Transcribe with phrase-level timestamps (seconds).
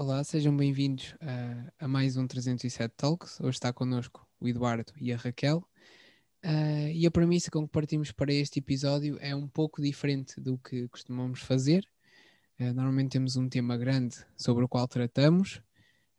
[0.00, 3.38] Olá, sejam bem-vindos a, a mais um 307 Talks.
[3.38, 5.58] Hoje está connosco o Eduardo e a Raquel.
[6.42, 10.56] Uh, e a premissa com que partimos para este episódio é um pouco diferente do
[10.56, 11.86] que costumamos fazer.
[12.58, 15.60] Uh, normalmente temos um tema grande sobre o qual tratamos,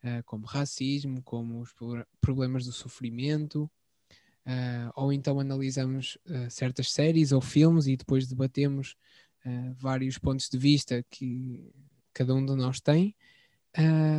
[0.04, 1.74] uh, como racismo, como os
[2.22, 3.68] problemas do sofrimento,
[4.96, 6.20] ou então analisamos
[6.52, 8.96] certas séries ou filmes e depois debatemos
[9.78, 11.72] vários pontos de vista que
[12.14, 13.16] cada um de nós tem.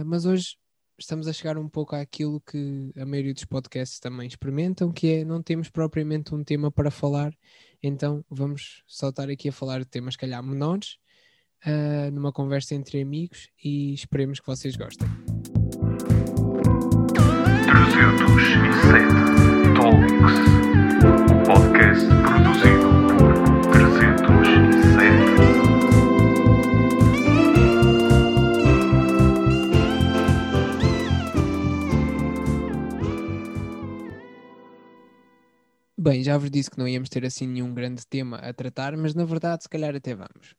[0.07, 0.57] Mas hoje
[0.99, 5.25] estamos a chegar um pouco àquilo que a maioria dos podcasts também experimentam, que é
[5.25, 7.35] não temos propriamente um tema para falar,
[7.83, 10.99] então vamos saltar aqui a falar de temas, calhar, menores,
[11.67, 15.09] uh, numa conversa entre amigos e esperemos que vocês gostem.
[17.73, 19.33] 307
[19.75, 20.72] Talks,
[36.13, 39.15] Bem, já vos disse que não íamos ter assim nenhum grande tema a tratar, mas
[39.15, 40.55] na verdade, se calhar até vamos.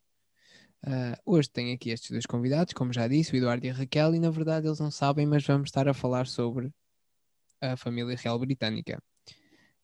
[0.84, 4.16] Uh, hoje tenho aqui estes dois convidados, como já disse, o Eduardo e a Raquel,
[4.16, 6.72] e na verdade eles não sabem, mas vamos estar a falar sobre
[7.62, 9.00] a família real britânica.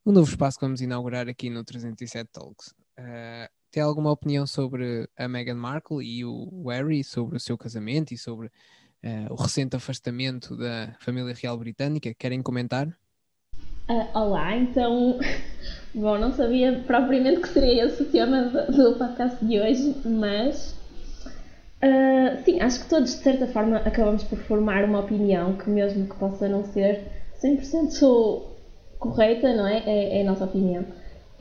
[0.04, 2.70] Um novo espaço que vamos inaugurar aqui no 307 Talks.
[2.98, 8.12] Uh, tem alguma opinião sobre a Meghan Markle e o Harry, sobre o seu casamento
[8.12, 12.12] e sobre uh, o recente afastamento da família real britânica?
[12.16, 12.88] Querem comentar?
[13.90, 15.18] Uh, olá, então,
[15.96, 20.76] bom, não sabia propriamente que seria esse o tema do, podcast de hoje, mas
[21.84, 26.06] uh, sim, acho que todos de certa forma acabamos por formar uma opinião que, mesmo
[26.06, 27.02] que possa não ser
[27.44, 28.44] 100%
[29.00, 29.82] correta, não é?
[29.88, 30.20] é?
[30.20, 30.86] É a nossa opinião.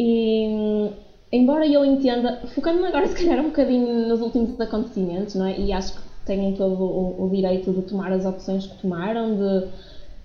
[0.00, 0.90] E
[1.30, 5.60] embora eu entenda, focando-me agora se calhar um bocadinho nos últimos acontecimentos, não é?
[5.60, 9.68] E acho que têm todo o, o direito de tomar as opções que tomaram, de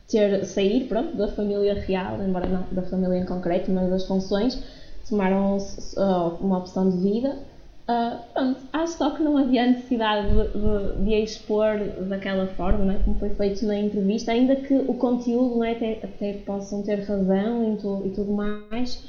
[0.07, 4.61] ter, sair pronto, da família real, embora não da família em concreto, mas das funções,
[5.09, 7.37] tomaram uh, uma opção de vida.
[7.83, 11.77] Uh, pronto, acho só que não havia necessidade de, de, de expor
[12.07, 12.99] daquela forma, é?
[12.99, 15.73] como foi feito na entrevista, ainda que o conteúdo é?
[15.73, 19.03] até, até possam ter razão e, tu, e tudo mais,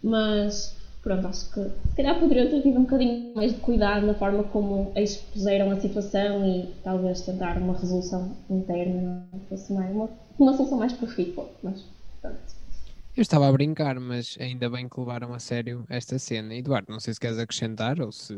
[0.00, 4.14] mas pronto, acho que se calhar poderiam ter tido um bocadinho mais de cuidado na
[4.14, 10.08] forma como expuseram a situação e talvez tentar uma resolução interna, não fosse mais uma
[10.42, 11.84] uma solução mais profícua, mas
[12.20, 12.60] pronto.
[13.16, 16.54] Eu estava a brincar, mas ainda bem que levaram a sério esta cena.
[16.54, 18.34] Eduardo, não sei se queres acrescentar ou se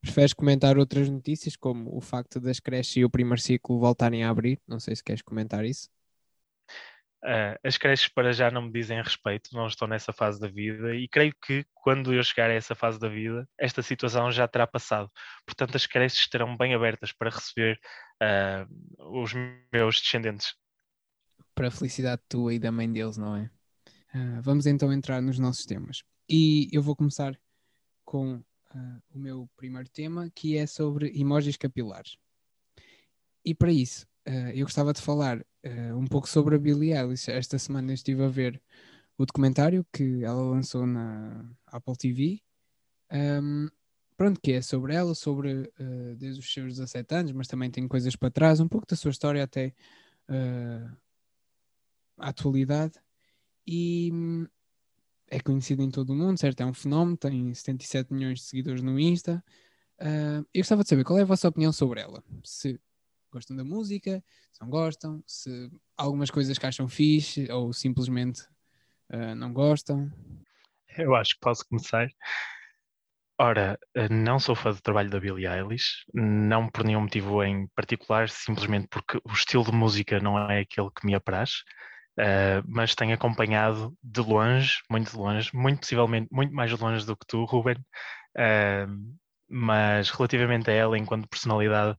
[0.00, 4.30] preferes comentar outras notícias, como o facto das creches e o primeiro ciclo voltarem a
[4.30, 4.60] abrir.
[4.68, 5.88] Não sei se queres comentar isso.
[7.24, 10.94] Uh, as creches para já não me dizem respeito, não estou nessa fase da vida
[10.94, 14.66] e creio que quando eu chegar a essa fase da vida, esta situação já terá
[14.66, 15.10] passado.
[15.44, 17.78] Portanto, as creches estarão bem abertas para receber
[18.22, 19.34] uh, os
[19.72, 20.54] meus descendentes
[21.54, 23.50] para a felicidade tua e da mãe deles, não é?
[24.14, 26.02] Uh, vamos então entrar nos nossos temas.
[26.28, 27.38] E eu vou começar
[28.04, 32.16] com uh, o meu primeiro tema, que é sobre emojis capilares.
[33.44, 35.44] E para isso, uh, eu gostava de falar
[35.94, 37.30] um pouco sobre a Billie Eilish.
[37.30, 38.62] Esta semana eu estive a ver
[39.18, 42.40] o documentário que ela lançou na Apple TV.
[43.12, 43.68] Um,
[44.16, 45.70] pronto, que é sobre ela, sobre
[46.16, 49.10] desde os seus 17 anos, mas também tem coisas para trás, um pouco da sua
[49.10, 49.74] história até
[52.20, 52.94] à atualidade
[53.66, 54.46] e hum,
[55.28, 56.60] é conhecido em todo o mundo, certo?
[56.60, 59.42] É um fenómeno, tem 77 milhões de seguidores no Insta.
[60.00, 62.22] Uh, eu gostava de saber qual é a vossa opinião sobre ela.
[62.42, 62.80] Se
[63.30, 64.22] gostam da música,
[64.52, 68.42] se não gostam, se algumas coisas que acham fixe ou simplesmente
[69.12, 70.10] uh, não gostam.
[70.98, 72.08] Eu acho que posso começar.
[73.38, 77.66] Ora, ah, não sou fã do trabalho da Billie Eilish, não por nenhum motivo em
[77.68, 81.62] particular, simplesmente porque o estilo de música não é aquele que me apraz.
[82.18, 87.16] Uh, mas tenho acompanhado de longe, muito de longe, muito possivelmente muito mais longe do
[87.16, 87.76] que tu, Ruben,
[88.36, 89.16] uh,
[89.48, 91.96] mas relativamente a ela, enquanto personalidade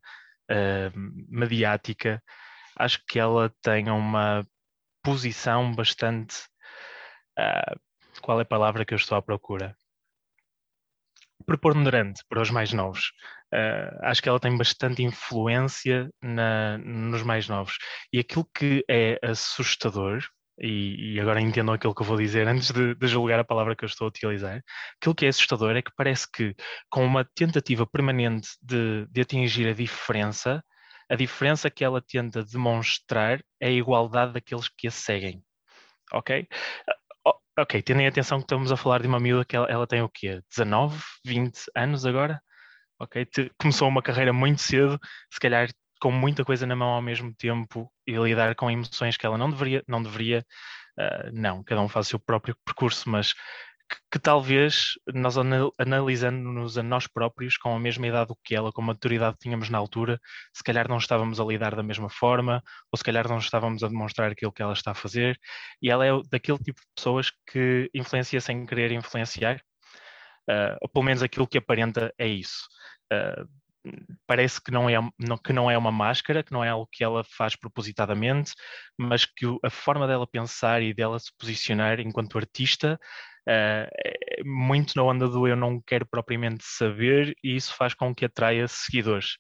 [0.52, 0.92] uh,
[1.30, 2.22] mediática,
[2.78, 4.46] acho que ela tem uma
[5.04, 6.36] posição bastante.
[8.22, 9.76] qual é a palavra que eu estou à procura?
[11.42, 13.12] Preponderante para os mais novos.
[13.54, 17.78] Uh, acho que ela tem bastante influência na, nos mais novos.
[18.12, 20.24] E aquilo que é assustador,
[20.60, 23.76] e, e, agora entendam aquilo que eu vou dizer antes de, de, julgar a palavra
[23.76, 24.62] que eu estou a utilizar,
[25.00, 26.56] aquilo que é assustador é que parece que
[26.90, 30.64] com uma tentativa permanente de, de atingir a diferença,
[31.10, 35.44] a diferença que ela tenta demonstrar é a igualdade daqueles que a seguem.
[36.14, 36.48] Ok?
[37.60, 40.02] Ok, tendo em atenção que estamos a falar de uma miúda que ela, ela tem
[40.02, 40.42] o quê?
[40.50, 42.42] 19, 20 anos agora?
[43.00, 45.00] Ok, Te, começou uma carreira muito cedo,
[45.32, 45.70] se calhar
[46.00, 49.50] com muita coisa na mão ao mesmo tempo e lidar com emoções que ela não
[49.50, 50.46] deveria, não deveria,
[51.00, 53.34] uh, não, cada um faz o seu próprio percurso, mas
[54.12, 55.36] que, talvez nós
[55.78, 59.44] analisando-nos a nós próprios com a mesma idade do que ela, com a maturidade que
[59.44, 60.20] tínhamos na altura,
[60.54, 63.88] se calhar não estávamos a lidar da mesma forma, ou se calhar não estávamos a
[63.88, 65.40] demonstrar aquilo que ela está a fazer,
[65.82, 69.62] e ela é daquele tipo de pessoas que influencia sem querer influenciar,
[70.50, 72.68] uh, ou pelo menos aquilo que aparenta é isso.
[73.12, 73.48] Uh,
[74.28, 77.04] parece que não, é, não, que não é uma máscara, que não é algo que
[77.04, 78.54] ela faz propositadamente,
[78.98, 83.00] mas que a forma dela pensar e dela se posicionar enquanto artista
[83.48, 88.14] uh, é muito na onda do eu não quero propriamente saber e isso faz com
[88.14, 89.38] que atraia seguidores.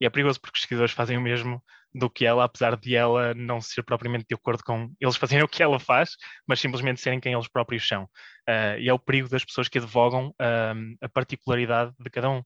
[0.00, 1.62] E é perigoso porque os seguidores fazem o mesmo
[1.94, 5.48] do que ela, apesar de ela não ser propriamente de acordo com eles fazerem o
[5.48, 6.10] que ela faz,
[6.46, 8.04] mas simplesmente serem quem eles próprios são.
[8.48, 12.42] Uh, e é o perigo das pessoas que advogam uh, a particularidade de cada um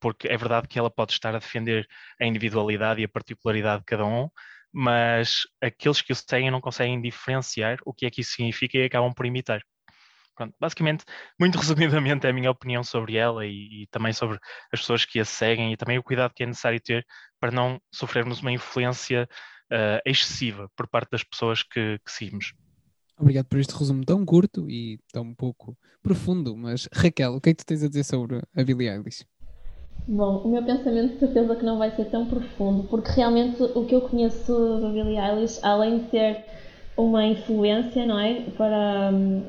[0.00, 1.86] porque é verdade que ela pode estar a defender
[2.20, 4.28] a individualidade e a particularidade de cada um,
[4.72, 8.84] mas aqueles que o seguem não conseguem diferenciar o que é que isso significa e
[8.84, 9.62] acabam por imitar.
[10.36, 11.04] Pronto, basicamente,
[11.40, 14.38] muito resumidamente, é a minha opinião sobre ela e, e, também sobre
[14.72, 17.04] as pessoas que a seguem e também o cuidado que é necessário ter
[17.40, 19.28] para não sofrermos uma influência
[19.72, 22.52] uh, excessiva por parte das pessoas que, que seguimos.
[23.18, 27.54] Obrigado por este resumo tão curto e tão pouco profundo, mas Raquel, o que é
[27.54, 29.24] que tu tens a dizer sobre a Billie Eilish?
[30.06, 33.86] Bom, o meu pensamento de certeza que não vai ser tão profundo, porque realmente o
[33.86, 36.44] que eu conheço da Billie Eilish, além de ser
[36.96, 38.42] uma influência, não é?
[38.56, 39.44] Para, hum,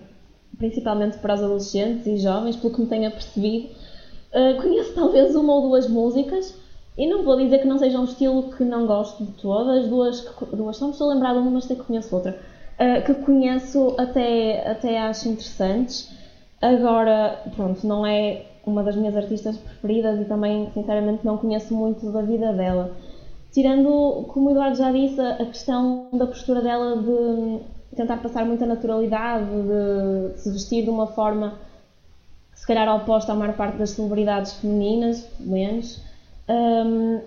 [0.57, 5.53] principalmente para os adolescentes e jovens, pelo que me tenho apercebido, uh, conheço talvez uma
[5.53, 6.55] ou duas músicas,
[6.97, 10.27] e não vou dizer que não seja um estilo que não gosto de todas, duas,
[10.51, 12.37] duas não me estou uma, mas sei que conheço outra,
[12.79, 16.09] uh, que conheço até, até acho interessantes.
[16.59, 22.11] Agora, pronto, não é uma das minhas artistas preferidas e também, sinceramente, não conheço muito
[22.11, 22.91] da vida dela.
[23.51, 27.59] Tirando, como o Eduardo já disse, a questão da postura dela de
[27.97, 31.59] tentar passar muita naturalidade, de se vestir de uma forma
[32.53, 36.01] que se calhar oposta à maior parte das celebridades femininas, menos.
[36.47, 37.21] Um,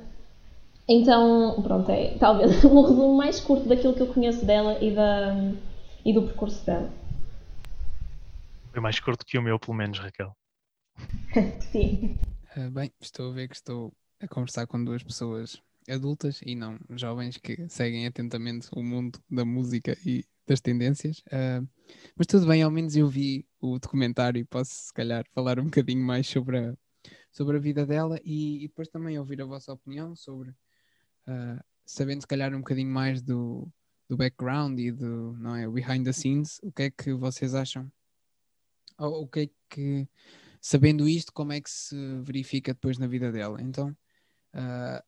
[0.89, 5.35] então, pronto, é talvez um resumo mais curto daquilo que eu conheço dela e, da,
[6.05, 6.91] e do percurso dela.
[8.73, 10.35] Foi mais curto que o meu, pelo menos, Raquel.
[11.73, 12.17] Sim.
[12.57, 16.79] Uh, bem, estou a ver que estou a conversar com duas pessoas adultas e não
[16.91, 21.21] jovens que seguem atentamente o mundo da música e das tendências.
[21.29, 21.67] Uh,
[22.17, 25.67] mas tudo bem, ao menos eu vi o documentário e posso, se calhar, falar um
[25.67, 26.75] bocadinho mais sobre a,
[27.31, 32.23] sobre a vida dela e, e depois também ouvir a vossa opinião sobre, uh, sabendo,
[32.23, 33.69] se calhar, um bocadinho mais do,
[34.09, 37.91] do background e do não é, behind the scenes, o que é que vocês acham?
[38.99, 40.09] Ou o que é que
[40.61, 43.63] sabendo isto, como é que se verifica depois na vida dela?
[43.63, 43.97] Então,
[44.55, 45.03] uh,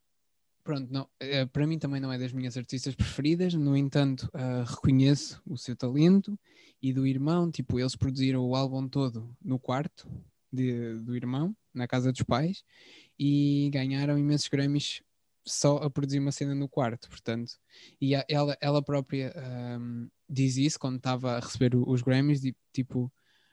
[0.62, 4.64] pronto, não, uh, para mim também não é das minhas artistas preferidas, no entanto, uh,
[4.68, 6.38] reconheço o seu talento
[6.80, 10.08] e do irmão, tipo, eles produziram o álbum todo no quarto
[10.52, 12.62] de, do irmão, na casa dos pais,
[13.18, 15.02] e ganharam imensos Grammys
[15.44, 17.52] só a produzir uma cena no quarto, portanto,
[18.00, 19.34] e a, ela, ela própria
[19.80, 22.40] um, diz isso quando estava a receber os Grammys,
[22.72, 23.12] tipo,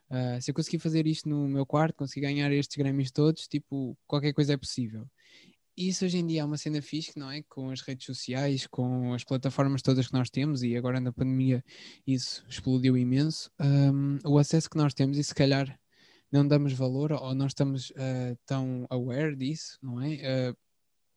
[0.09, 3.95] Uh, se eu conseguir fazer isto no meu quarto, conseguir ganhar estes Grammys todos, tipo,
[4.07, 5.07] qualquer coisa é possível.
[5.81, 7.41] Isso hoje em dia é uma cena fixe, não é?
[7.43, 11.63] Com as redes sociais, com as plataformas todas que nós temos, e agora na pandemia
[12.05, 13.49] isso explodiu imenso.
[13.57, 15.79] Um, o acesso que nós temos, e se calhar
[16.29, 20.49] não damos valor ou não estamos uh, tão aware disso, não é?
[20.51, 20.57] Uh,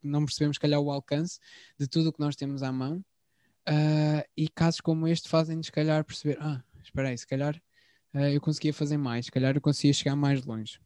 [0.01, 1.39] não percebemos, se calhar, o alcance
[1.77, 3.03] de tudo o que nós temos à mão.
[4.37, 7.61] e casos como este fazem-nos, se calhar, perceber: ah, espera aí, se calhar
[8.13, 10.79] uh, eu conseguia fazer mais, se calhar eu conseguia chegar mais longe.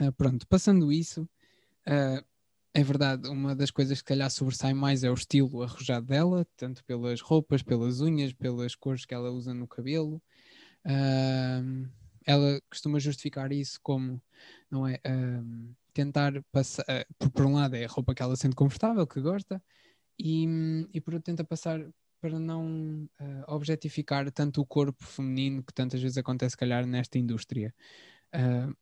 [0.00, 1.28] Uh, pronto, passando isso,
[1.88, 2.35] uh,
[2.76, 6.84] é verdade, uma das coisas que calhar sobressai mais é o estilo arrojado dela, tanto
[6.84, 10.22] pelas roupas, pelas unhas, pelas cores que ela usa no cabelo.
[12.26, 14.22] ela costuma justificar isso como,
[14.70, 15.00] não é?
[15.94, 16.84] tentar passar,
[17.18, 19.62] por, por, um lado, é a roupa que ela sente confortável, que gosta,
[20.18, 20.46] e,
[20.92, 21.80] e por outro, tenta passar
[22.20, 27.74] para não uh, objetificar tanto o corpo feminino que tantas vezes acontece, calhar, nesta indústria.
[28.34, 28.76] Uh,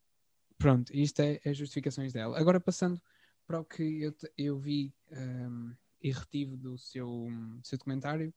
[0.59, 2.37] pronto, isto é, é justificações dela.
[2.37, 3.01] Agora, passando
[3.47, 7.29] para o que eu, eu vi um, e retive do seu,
[7.63, 8.33] seu documentário,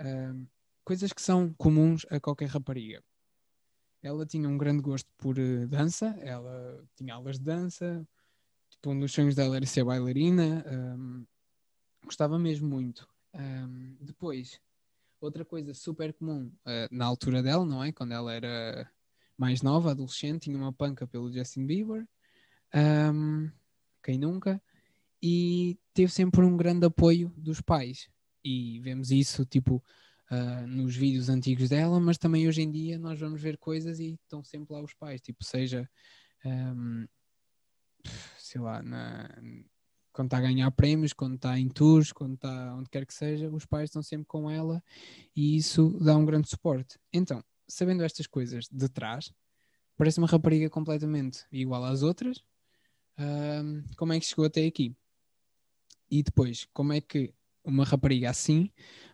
[0.00, 0.46] um,
[0.84, 3.02] coisas que são comuns a qualquer rapariga.
[4.02, 8.06] Ela tinha um grande gosto por uh, dança, ela tinha aulas de dança,
[8.70, 11.26] tipo, um dos sonhos dela era ser bailarina, um,
[12.04, 13.06] gostava mesmo muito.
[13.34, 14.60] Um, depois,
[15.20, 17.92] outra coisa super comum uh, na altura dela, não é?
[17.92, 18.90] Quando ela era
[19.36, 22.06] mais nova, adolescente, tinha uma panca pelo Justin Bieber.
[22.74, 23.50] Um,
[24.02, 24.60] quem nunca?
[25.22, 28.08] e teve sempre um grande apoio dos pais.
[28.42, 29.82] E vemos isso, tipo,
[30.30, 34.18] uh, nos vídeos antigos dela, mas também hoje em dia nós vamos ver coisas e
[34.22, 35.88] estão sempre lá os pais, tipo, seja,
[36.44, 37.06] um,
[38.38, 39.28] sei lá, na,
[40.10, 43.50] quando está a ganhar prémios, quando está em tours, quando está onde quer que seja,
[43.50, 44.82] os pais estão sempre com ela
[45.36, 46.98] e isso dá um grande suporte.
[47.12, 49.30] Então, sabendo estas coisas de trás,
[49.98, 52.42] parece uma rapariga completamente igual às outras.
[53.20, 54.96] Um, como é que chegou até aqui?
[56.10, 58.70] E depois, como é que uma rapariga assim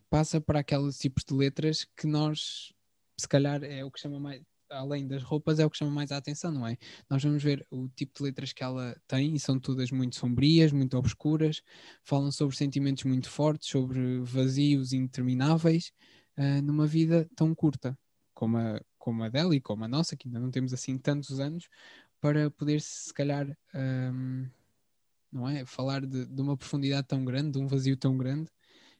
[0.09, 2.73] passa para aqueles tipos de letras que nós,
[3.19, 6.13] se calhar, é o que chama mais, além das roupas, é o que chama mais
[6.13, 6.79] a atenção, não é?
[7.11, 10.71] Nós vamos ver o tipo de letras que ela tem e são todas muito sombrias,
[10.71, 11.61] muito obscuras,
[12.05, 15.93] falam sobre sentimentos muito fortes, sobre vazios intermináveis,
[16.39, 17.99] uh, numa vida tão curta
[18.37, 21.41] como a, como a dela e como a nossa, que ainda não temos assim tantos
[21.41, 21.69] anos,
[22.27, 23.57] para poder, se calhar.
[23.73, 24.49] Um,
[25.31, 25.65] não é?
[25.65, 28.51] Falar de, de, uma profundidade tão grande, de um vazio tão grande,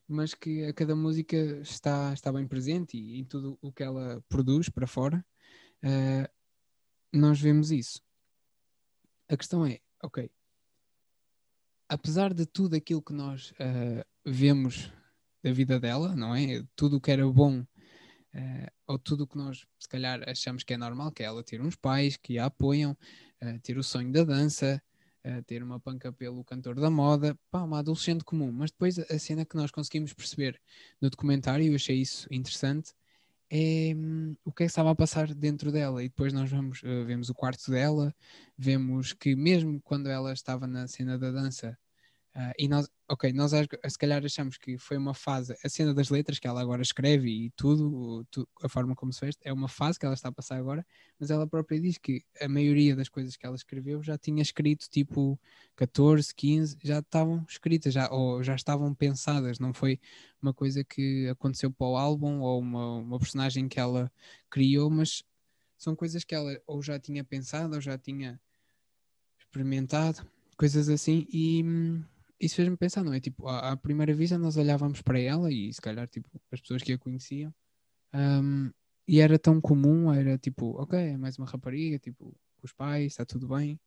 [0.07, 4.23] mas que a cada música está, está bem presente e em tudo o que ela
[4.29, 5.27] produz para fora,
[5.83, 6.29] uh,
[7.13, 8.01] nós vemos isso.
[9.29, 10.31] A questão é, ok,
[11.89, 14.93] apesar de tudo aquilo que nós uh, vemos
[15.43, 16.63] da vida dela, não é?
[16.77, 17.67] Tudo o que era bom,
[18.37, 21.43] uh, ou tudo o que nós se calhar achamos que é normal, que é ela
[21.43, 22.97] ter uns pais que a apoiam,
[23.63, 24.83] ter o sonho da dança,
[25.47, 28.51] ter uma panca pelo cantor da moda, pá, uma adolescente comum.
[28.53, 30.61] Mas depois a cena que nós conseguimos perceber
[31.01, 32.95] no documentário, e eu achei isso interessante,
[33.51, 36.03] é hum, o que é que estava a passar dentro dela.
[36.03, 38.15] E depois nós vamos, uh, vemos o quarto dela,
[38.57, 41.79] vemos que mesmo quando ela estava na cena da dança,
[42.37, 46.11] Uh, e nós, ok, nós se calhar achamos que foi uma fase, a cena das
[46.11, 49.69] letras que ela agora escreve e tudo, tu, a forma como se fez, é uma
[49.69, 50.87] fase que ela está a passar agora,
[51.19, 54.87] mas ela própria diz que a maioria das coisas que ela escreveu já tinha escrito
[54.91, 55.41] tipo
[55.77, 59.99] 14, 15, já estavam escritas, já, ou já estavam pensadas, não foi
[60.43, 64.13] uma coisa que aconteceu para o álbum ou uma, uma personagem que ela
[64.51, 65.25] criou, mas
[65.79, 68.39] são coisas que ela ou já tinha pensado ou já tinha
[69.39, 70.27] experimentado,
[70.59, 72.05] coisas assim, e hum,
[72.41, 73.21] isso fez-me pensar, não é?
[73.21, 76.83] Tipo, à, à, primeira vista nós olhávamos para ela e se calhar tipo, as pessoas
[76.83, 77.55] que a conheciam
[78.15, 78.71] um,
[79.09, 83.25] e era tão comum, era tipo, ok, é mais uma rapariga, tipo, os pais, está
[83.25, 83.81] tudo bem.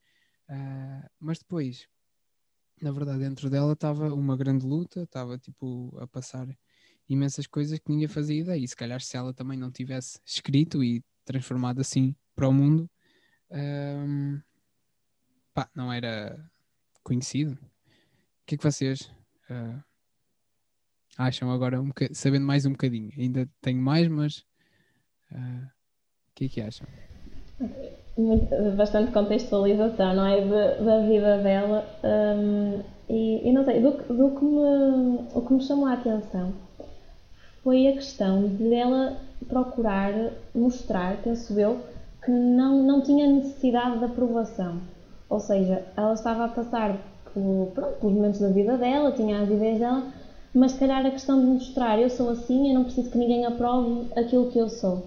[0.49, 1.87] Uh, mas depois,
[2.81, 6.47] na verdade, dentro dela estava uma grande luta, estava tipo a passar
[7.07, 8.63] imensas coisas que ninguém fazia ideia.
[8.63, 12.89] E se calhar se ela também não tivesse escrito e transformado assim para o mundo,
[13.51, 14.41] um,
[15.53, 16.49] pá, não era
[17.03, 17.57] conhecido
[18.49, 19.01] que é que vocês
[19.51, 19.79] uh,
[21.15, 23.11] acham agora, um sabendo mais um bocadinho?
[23.15, 24.43] Ainda tenho mais, mas
[25.31, 26.87] uh, o que é que acham?
[28.75, 30.41] Bastante contextualização, não é?
[30.41, 31.85] De, da vida dela.
[32.03, 36.51] Um, e, e, não sei, do, do que me, o que me chamou a atenção
[37.63, 40.11] foi a questão de ela procurar
[40.55, 41.85] mostrar, penso eu,
[42.25, 44.81] que não, não tinha necessidade de aprovação.
[45.29, 46.97] Ou seja, ela estava a passar
[47.33, 50.03] pelo, pronto, pelos momentos da vida dela, tinha as ideias dela,
[50.53, 53.45] mas se calhar a questão de mostrar eu sou assim, eu não preciso que ninguém
[53.45, 55.03] aprove aquilo que eu sou.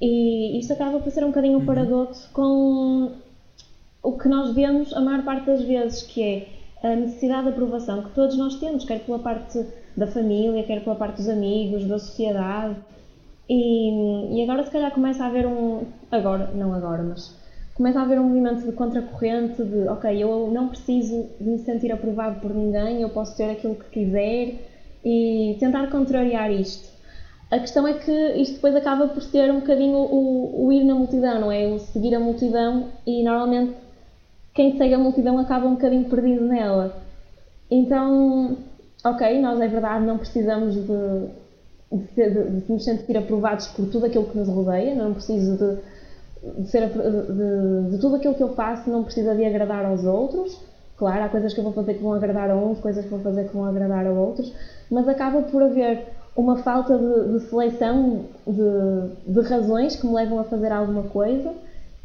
[0.00, 1.66] E isto acaba por ser um bocadinho um uhum.
[1.66, 3.12] paradoxo com
[4.02, 6.48] o que nós vemos a maior parte das vezes, que é
[6.82, 9.64] a necessidade de aprovação que todos nós temos, quer pela parte
[9.96, 12.76] da família, quer pela parte dos amigos, da sociedade.
[13.48, 15.84] E, e agora se calhar começa a haver um.
[16.10, 17.34] Agora, não agora, mas
[17.74, 21.90] começa a haver um movimento de contracorrente de, ok, eu não preciso de me sentir
[21.92, 24.54] aprovado por ninguém, eu posso ser aquilo que quiser
[25.04, 26.94] e tentar contrariar isto.
[27.50, 30.94] A questão é que isto depois acaba por ser um bocadinho o, o ir na
[30.94, 31.66] multidão, não é?
[31.66, 33.74] O seguir a multidão e normalmente
[34.54, 36.96] quem segue a multidão acaba um bocadinho perdido nela.
[37.70, 38.56] Então,
[39.04, 40.86] ok, nós é verdade, não precisamos de,
[41.92, 45.78] de, de, de nos sentir aprovados por tudo aquilo que nos rodeia, não preciso de
[46.58, 50.60] de, ser, de, de, tudo aquilo que eu faço não precisa de agradar aos outros.
[50.96, 53.20] Claro, há coisas que eu vou fazer que vão agradar a uns, coisas que vou
[53.20, 54.52] fazer que vão agradar a outros,
[54.90, 60.44] mas acaba por haver uma falta de, de seleção de, razões que me levam a
[60.44, 61.52] fazer alguma coisa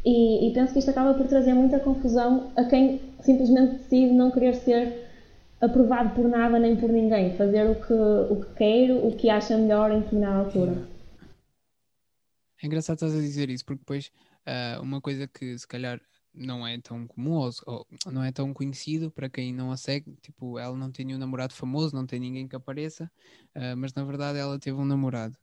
[0.05, 4.31] e, e, penso que isto acaba por trazer muita confusão a quem simplesmente decide não
[4.31, 5.10] querer ser
[5.60, 9.58] aprovado por nada nem por ninguém, fazer o que, o que quer, o que acha
[9.58, 10.74] melhor em determinada altura.
[12.62, 14.12] É engraçado estás a dizer isso, porque depois
[14.50, 16.01] uh, uma coisa que se calhar
[16.34, 20.15] não é tão comum ou, ou, não é tão conhecido para quem não a segue,
[20.22, 23.12] tipo, ela não tem nenhum namorado famoso, não tem ninguém que apareça,
[23.56, 25.38] uh, mas na verdade ela teve um namorado.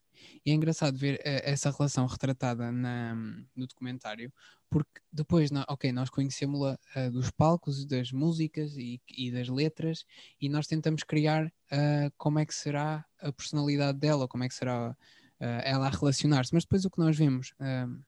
[0.44, 3.14] E é engraçado ver uh, essa relação retratada na,
[3.54, 4.32] no documentário,
[4.70, 10.04] porque depois, ok, nós conhecemos-la uh, dos palcos, das músicas e, e, das letras,
[10.40, 14.54] e nós tentamos criar uh, como é que será a personalidade dela, como é que
[14.54, 14.96] será
[15.38, 16.54] ela a relacionar-se.
[16.54, 17.52] Mas depois o que nós vemos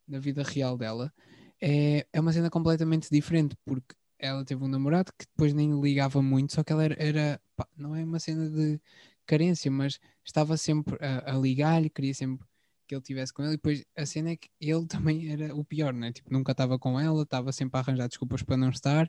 [0.07, 1.13] na vida real dela
[1.61, 6.21] é, é uma cena completamente diferente, porque ela teve um namorado que depois nem ligava
[6.21, 8.81] muito, só que ela era, era pá, não é uma cena de
[9.27, 12.45] carência, mas estava sempre a, a ligar-lhe, queria sempre
[12.87, 15.65] que ele estivesse com ele, e depois a cena é que ele também era o
[15.65, 16.11] pior, né?
[16.13, 19.09] Tipo, nunca estava com ela, estava sempre a arranjar desculpas para não estar,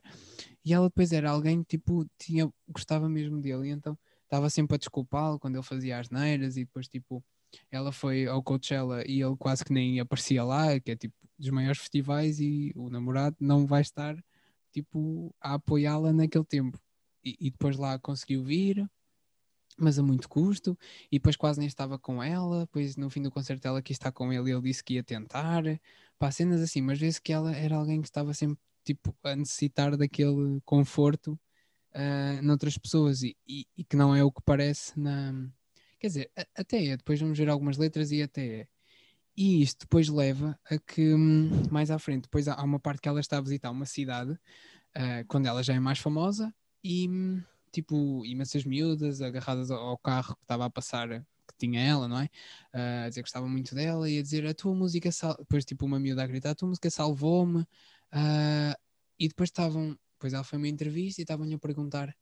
[0.63, 4.75] e ela depois era alguém que, tipo, tinha, gostava mesmo dele, e então estava sempre
[4.75, 7.23] a desculpá-lo quando ele fazia as neiras, e depois, tipo,
[7.71, 11.49] ela foi ao Coachella e ele quase que nem aparecia lá, que é tipo dos
[11.49, 14.15] maiores festivais, e o namorado não vai estar,
[14.73, 16.77] tipo, a apoiá-la naquele tempo.
[17.23, 18.89] E, e depois lá conseguiu vir,
[19.77, 20.77] mas a muito custo,
[21.11, 24.11] e depois quase nem estava com ela, depois no fim do concerto ela quis estar
[24.11, 25.63] com ele e ele disse que ia tentar,
[26.17, 29.95] pá, cenas assim, mas vezes que ela era alguém que estava sempre tipo a necessitar
[29.95, 31.39] daquele conforto
[31.93, 35.33] uh, noutras pessoas e, e, e, que não é o que parece na
[35.99, 38.67] quer dizer, a, até é, depois vamos ver algumas letras e até é.
[39.37, 43.09] E isto depois leva a que hum, mais à frente, depois há uma parte que
[43.09, 46.53] ela está a visitar uma cidade uh, quando ela já é mais famosa
[46.83, 47.41] e hum,
[47.71, 51.07] tipo, imensas miúdas agarradas ao carro que estava a passar,
[51.47, 52.25] que tinha ela, não é?
[52.73, 55.85] Uh, a dizer que gostava muito dela e a dizer a tua música, depois tipo
[55.85, 57.61] uma miúda a gritar, a tua música salvou-me.
[58.11, 58.75] Uh,
[59.19, 62.15] e depois estavam, depois ela foi uma entrevista e estavam-lhe a perguntar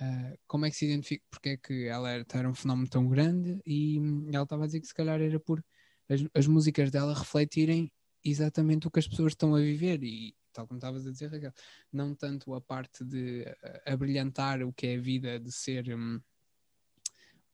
[0.00, 3.08] uh, como é que se identifica, porque é que ela era, era um fenómeno tão
[3.08, 3.98] grande e
[4.32, 5.64] ela estava a dizer que se calhar era por
[6.08, 7.90] as, as músicas dela refletirem
[8.24, 11.52] exatamente o que as pessoas estão a viver e tal como estavas a dizer, Raquel,
[11.92, 16.20] não tanto a parte de uh, abrilhantar o que é a vida de ser um,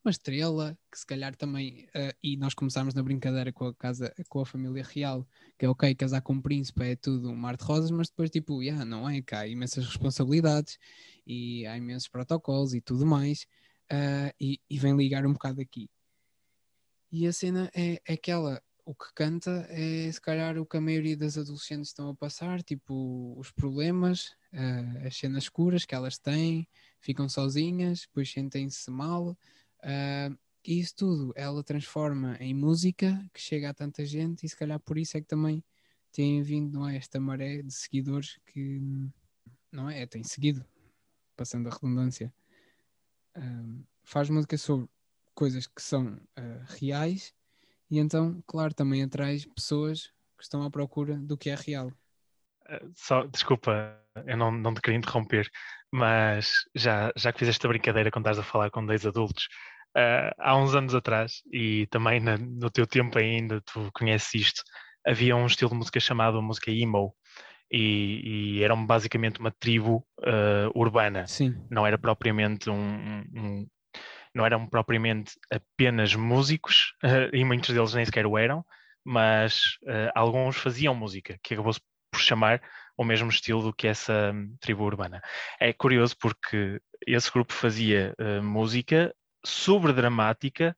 [0.04, 4.12] uma estrela, que se calhar também, uh, e nós começámos na brincadeira com a casa,
[4.28, 7.56] com a família real, que é ok, casar com um príncipe é tudo um mar
[7.56, 10.76] de rosas, mas depois tipo, yeah, não é, que há imensas responsabilidades
[11.26, 13.47] e há imensos protocolos e tudo mais,
[13.92, 15.88] uh, e, e vem ligar um bocado aqui.
[17.11, 20.81] E a cena é, é aquela, o que canta é se calhar o que a
[20.81, 26.18] maioria das adolescentes estão a passar, tipo os problemas, uh, as cenas escuras que elas
[26.18, 26.66] têm,
[27.00, 29.37] ficam sozinhas, depois sentem-se mal.
[29.85, 34.57] Uh, e isso tudo ela transforma em música que chega a tanta gente e se
[34.57, 35.64] calhar por isso é que também
[36.12, 38.81] tem vindo não é, esta maré de seguidores que
[39.73, 40.64] não é, tem seguido,
[41.37, 42.33] passando a redundância.
[43.37, 44.88] Uh, faz música sobre
[45.35, 46.21] coisas que são
[46.79, 47.35] reais
[47.92, 50.07] e então, claro, também atrai pessoas
[50.38, 51.92] que estão à procura do que é real.
[52.95, 55.47] Só, desculpa, eu não, não te queria interromper,
[55.92, 59.47] mas já, já que fizeste a brincadeira quando estás a falar com dois adultos,
[59.96, 64.62] uh, há uns anos atrás, e também na, no teu tempo ainda, tu conheces isto,
[65.07, 67.14] havia um estilo de música chamado música emo,
[67.70, 71.57] e, e eram basicamente uma tribo uh, urbana, Sim.
[71.70, 73.66] não era propriamente um, um,
[74.35, 78.64] não eram propriamente apenas músicos, uh, e muitos deles nem sequer o eram,
[79.05, 81.81] mas uh, alguns faziam música, que acabou-se
[82.12, 82.61] por chamar
[82.96, 85.22] o mesmo estilo do que essa um, tribo urbana.
[85.59, 90.76] É curioso porque esse grupo fazia uh, música sobre dramática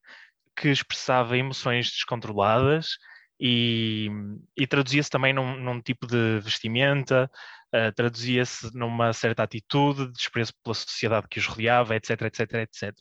[0.56, 2.96] que expressava emoções descontroladas
[3.40, 4.08] e,
[4.56, 7.30] e traduzia-se também num, num, tipo de vestimenta,
[7.74, 12.92] uh, traduzia-se numa certa atitude de desprezo pela sociedade que os rodeava, etc, etc, etc.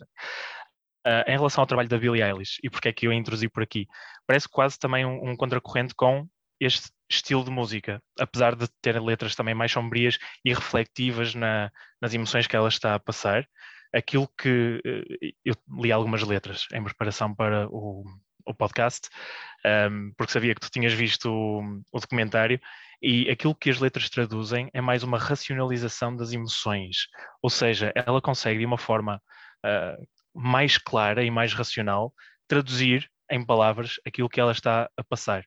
[1.05, 3.49] Uh, em relação ao trabalho da Billie Eilish, e porque é que eu a introduzi
[3.49, 3.87] por aqui,
[4.25, 6.27] parece quase também um, um contracorrente com
[6.59, 11.69] este estilo de música, apesar de ter letras também mais sombrias e reflectivas na,
[12.01, 13.45] nas emoções que ela está a passar.
[13.93, 18.03] Aquilo que uh, eu li algumas letras em preparação para o,
[18.45, 19.09] o podcast,
[19.91, 22.59] um, porque sabia que tu tinhas visto o, o, documentário,
[23.01, 27.07] e aquilo que as letras traduzem é mais uma racionalização das emoções,
[27.41, 29.21] ou seja, ela consegue de uma forma
[29.65, 32.13] uh, mais clara e mais racional
[32.47, 35.43] traduzir em palavras aquilo que ela está a passar.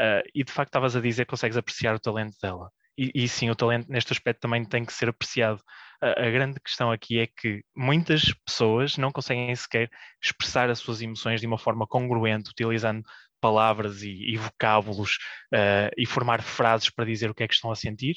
[0.00, 2.70] Uh, e de facto estavas a dizer que consegues apreciar o talento dela.
[2.96, 5.60] E, e, sim, o talento neste aspecto também tem que ser apreciado.
[6.04, 9.88] A, grande questão aqui é que muitas pessoas não conseguem sequer
[10.22, 13.02] expressar as suas emoções de uma forma congruente, utilizando
[13.40, 15.16] palavras e, e vocábulos
[15.54, 18.16] uh, e formar frases para dizer o que é que estão a sentir.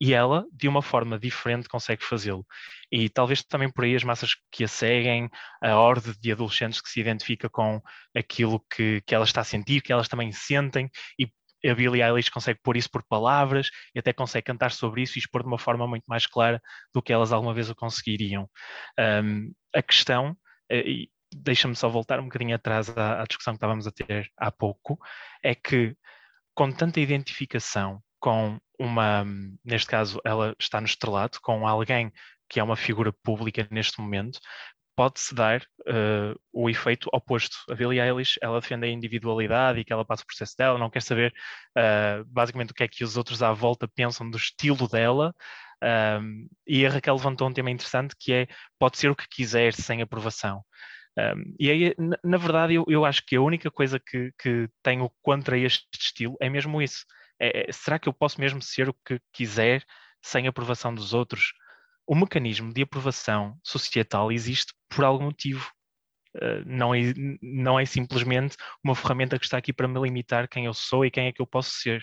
[0.00, 2.46] E ela, de uma forma diferente, consegue fazê-lo.
[2.90, 5.28] E talvez também por aí as massas que a seguem,
[5.62, 7.82] a ordem de adolescentes que se identifica com
[8.14, 11.28] aquilo que, que ela está a sentir, que elas também sentem, e
[11.64, 15.20] a Billie Eilish consegue pôr isso por palavras e até consegue cantar sobre isso e
[15.20, 16.60] expor de uma forma muito mais clara
[16.92, 18.48] do que elas alguma vez o conseguiriam.
[18.98, 20.36] Um, a questão,
[20.70, 24.30] eh, e, deixa-me só voltar um bocadinho atrás à, à, discussão que estávamos a ter
[24.36, 24.98] há pouco,
[25.42, 25.96] é que
[26.54, 29.24] com tanta identificação com uma,
[29.64, 32.12] neste caso, ela está no estrelato, com alguém
[32.48, 34.38] que é uma figura pública neste momento,
[34.96, 37.56] pode-se dar uh, o efeito oposto.
[37.70, 40.90] A Billie Eilish, ela defende a individualidade e que ela passa o processo dela, não
[40.90, 41.34] quer saber
[41.76, 45.34] uh, basicamente o que é que os outros à volta pensam do estilo dela.
[45.82, 49.74] Um, e a Raquel levantou um tema interessante que é pode ser o que quiser
[49.74, 50.64] sem aprovação.
[51.18, 54.68] Um, e aí, na, na verdade, eu, eu, acho que a única coisa que, que
[54.82, 57.04] tenho contra este estilo é mesmo isso.
[57.38, 59.84] É, é, será que eu posso mesmo ser o que quiser
[60.22, 61.52] sem aprovação dos outros?
[62.06, 65.70] O mecanismo de aprovação societal existe por algum motivo.
[66.36, 67.00] Uh, não, é,
[67.42, 71.10] não é simplesmente uma ferramenta que está aqui para me limitar quem eu sou e
[71.10, 72.02] quem é que eu posso ser.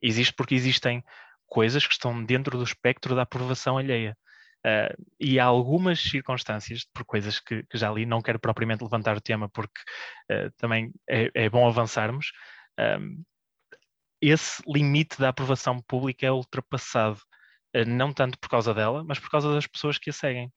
[0.00, 1.02] Existe porque existem
[1.46, 4.16] coisas que estão dentro do espectro da aprovação alheia.
[4.66, 9.14] Uh, e há algumas circunstâncias, por coisas que, que, já li, não quero propriamente levantar
[9.14, 9.78] o tema porque
[10.32, 12.32] uh, também é, é, bom avançarmos,
[12.98, 13.22] um,
[14.22, 17.33] esse limite da aprovação pública é ultrapassado, uh,
[17.86, 20.52] não tanto por causa dela, mas por causa das pessoas que a seguem.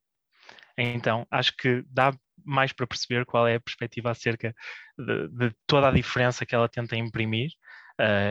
[0.77, 4.53] Então, acho que dá mais para perceber qual é a perspectiva acerca
[4.97, 7.49] de, de toda a diferença que ela tenta imprimir,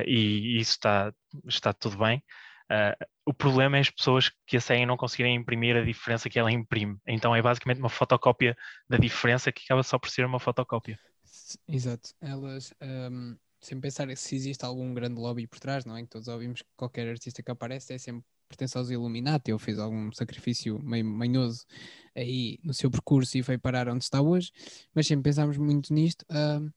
[0.06, 1.12] e isso está,
[1.46, 2.22] está tudo bem.
[2.70, 6.38] Uh, o problema é as pessoas que a seguem não conseguirem imprimir a diferença que
[6.38, 6.98] ela imprime.
[7.06, 8.56] Então é basicamente uma fotocópia
[8.88, 10.98] da diferença que acaba só por ser uma fotocópia.
[11.68, 12.10] Exato.
[12.20, 16.02] Elas, um, sem pensar se existe algum grande lobby por trás, não é?
[16.02, 19.78] Que todos ouvimos que qualquer artista que aparece é sempre pertence aos Illuminati ou fez
[19.78, 21.66] algum sacrifício meio manhoso
[22.14, 24.50] aí no seu percurso e foi parar onde está hoje.
[24.94, 26.24] Mas sempre pensámos muito nisto.
[26.30, 26.70] Um,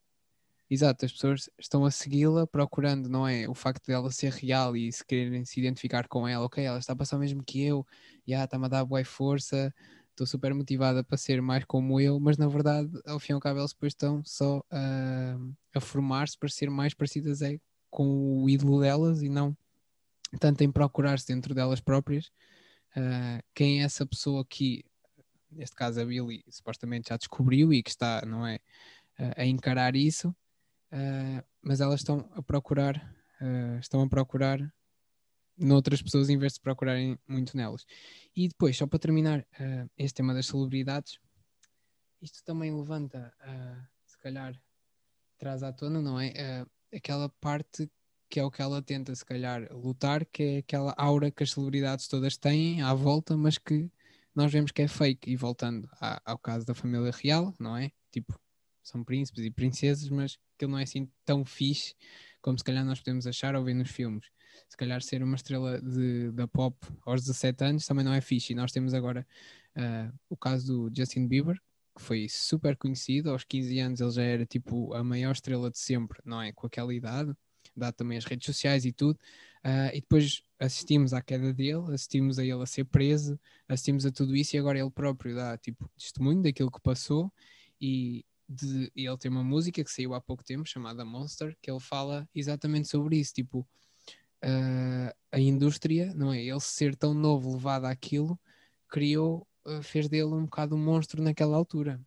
[0.69, 3.49] Exato, as pessoas estão a segui-la procurando, não é?
[3.49, 6.93] O facto dela ser real e se quererem se identificar com ela, ok, ela está
[6.93, 7.83] a passar o mesmo que eu,
[8.27, 9.73] já está-me a dar boa força,
[10.11, 13.39] estou super motivada para ser mais como eu, mas na verdade, ao fim e ao
[13.39, 15.37] cabo, elas depois estão só a,
[15.73, 17.57] a formar-se para ser mais parecidas é,
[17.89, 19.57] com o ídolo delas e não
[20.39, 22.27] tanto em procurar-se dentro delas próprias
[22.95, 24.83] uh, quem é essa pessoa que,
[25.51, 28.59] neste caso a Billy, supostamente já descobriu e que está, não é?
[29.35, 30.33] a encarar isso
[30.91, 32.95] uh, mas elas estão a procurar,
[33.41, 34.59] uh, estão a procurar
[35.57, 37.85] noutras pessoas em vez de procurarem muito nelas.
[38.35, 39.45] E depois, só para terminar
[39.97, 41.19] este tema das celebridades,
[42.21, 43.33] isto também levanta,
[44.05, 44.57] se calhar,
[45.37, 46.65] traz à tona, não é?
[46.95, 47.91] aquela parte
[48.29, 51.51] que é o que ela tenta, se calhar, lutar, que é aquela aura que as
[51.51, 53.89] celebridades todas têm à volta, mas que
[54.35, 55.31] nós vemos que é fake.
[55.31, 57.91] E voltando à, ao caso da família real, não é?
[58.11, 58.39] Tipo,
[58.83, 61.95] são príncipes e princesas, mas aquilo não é assim tão fixe
[62.41, 64.25] como se calhar nós podemos achar ou ver nos filmes.
[64.67, 68.53] Se calhar ser uma estrela de, da pop aos 17 anos também não é fixe.
[68.53, 69.25] E nós temos agora
[69.75, 71.59] uh, o caso do Justin Bieber,
[71.95, 73.29] que foi super conhecido.
[73.31, 76.51] Aos 15 anos ele já era tipo a maior estrela de sempre, não é?
[76.51, 77.33] Com aquela idade,
[77.75, 79.19] dado também as redes sociais e tudo.
[79.65, 84.11] Uh, e depois assistimos à queda dele, assistimos a ele a ser preso, assistimos a
[84.11, 87.31] tudo isso e agora ele próprio dá tipo testemunho daquilo que passou
[87.79, 91.79] e, de ele tem uma música que saiu há pouco tempo chamada Monster que ele
[91.79, 93.59] fala exatamente sobre isso tipo
[94.43, 98.39] uh, a indústria não é ele ser tão novo levado àquilo
[98.87, 102.01] criou uh, fez dele um bocado um monstro naquela altura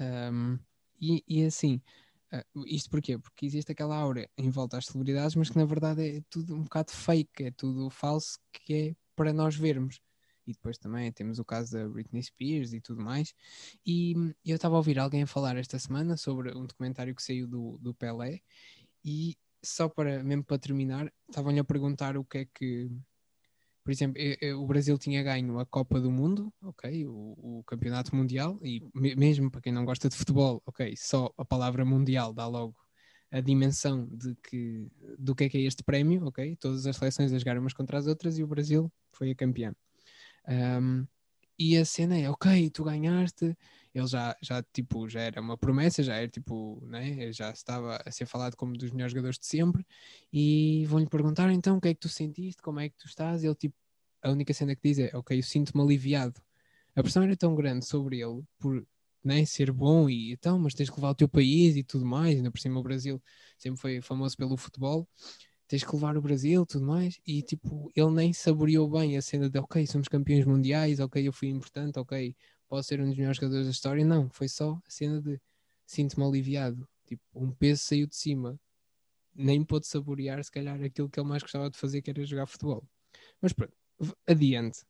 [0.00, 0.58] um,
[0.98, 1.80] e, e, assim
[2.34, 3.18] uh, isto porquê?
[3.18, 6.62] porque existe aquela aura em volta às celebridades mas que na verdade é tudo um
[6.62, 10.00] bocado fake é tudo falso que é para nós vermos
[10.46, 13.34] e depois também temos o caso da Britney Spears e tudo mais.
[13.86, 17.78] E eu estava a ouvir alguém falar esta semana sobre um documentário que saiu do,
[17.78, 18.40] do Pelé,
[19.04, 22.90] e só para, mesmo para terminar, estavam-lhe a perguntar o que é que.
[23.84, 24.20] Por exemplo,
[24.56, 29.14] o Brasil tinha ganho a Copa do Mundo, ok, o, o Campeonato Mundial, e me,
[29.14, 32.74] mesmo para quem não gosta de futebol, ok, só a palavra mundial dá logo
[33.30, 36.56] a dimensão de que, do que é que é este prémio, ok?
[36.56, 39.74] Todas as seleções a jogar umas contra as outras e o Brasil foi a campeã.
[40.48, 41.06] Um,
[41.58, 43.56] e a cena é, ok, tu ganhaste,
[43.94, 48.10] ele já, já, tipo, já era uma promessa, já era tipo, né, já estava a
[48.10, 49.86] ser falado como dos melhores jogadores de sempre,
[50.32, 53.42] e vão-lhe perguntar então o que é que tu sentiste, como é que tu estás,
[53.42, 53.76] e ele tipo,
[54.22, 56.40] a única cena que diz é, ok, eu sinto-me aliviado.
[56.96, 58.86] A pressão era tão grande sobre ele por
[59.22, 62.36] né, ser bom e então, mas tens que levar o teu país e tudo mais,
[62.36, 63.22] ainda por cima o Brasil
[63.58, 65.08] sempre foi famoso pelo futebol,
[65.68, 69.48] tens que levar o Brasil tudo mais, e tipo, ele nem saboreou bem a cena
[69.50, 72.36] de ok, somos campeões mundiais, ok, eu fui importante, ok,
[72.74, 75.40] posso ser um dos melhores jogadores da história, não, foi só a cena de
[75.86, 78.58] sinto-me aliviado, tipo, um peso saiu de cima,
[79.32, 82.46] nem pôde saborear se calhar aquilo que ele mais gostava de fazer, que era jogar
[82.46, 82.82] futebol.
[83.40, 83.72] Mas pronto,
[84.26, 84.80] adiante.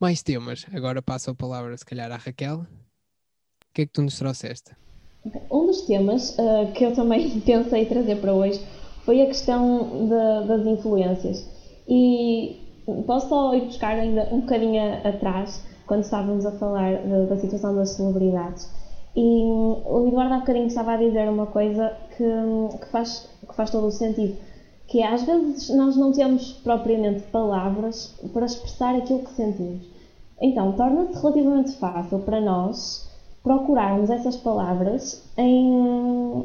[0.00, 2.66] Mais temas, agora passo a palavra se calhar à Raquel, O
[3.74, 4.74] que é que tu nos trouxeste?
[5.50, 8.64] Um dos temas uh, que eu também pensei trazer para hoje
[9.04, 11.46] foi a questão de, das influências.
[11.86, 17.36] E posso só ir buscar ainda um bocadinho atrás, quando estávamos a falar de, da
[17.36, 18.68] situação das celebridades.
[19.14, 23.70] E o Eduardo há bocadinho estava a dizer uma coisa que, que, faz, que faz
[23.70, 24.36] todo o sentido,
[24.86, 29.82] que é, às vezes nós não temos propriamente palavras para expressar aquilo que sentimos.
[30.40, 33.08] Então, torna-se relativamente fácil para nós
[33.42, 36.44] procurarmos essas palavras em,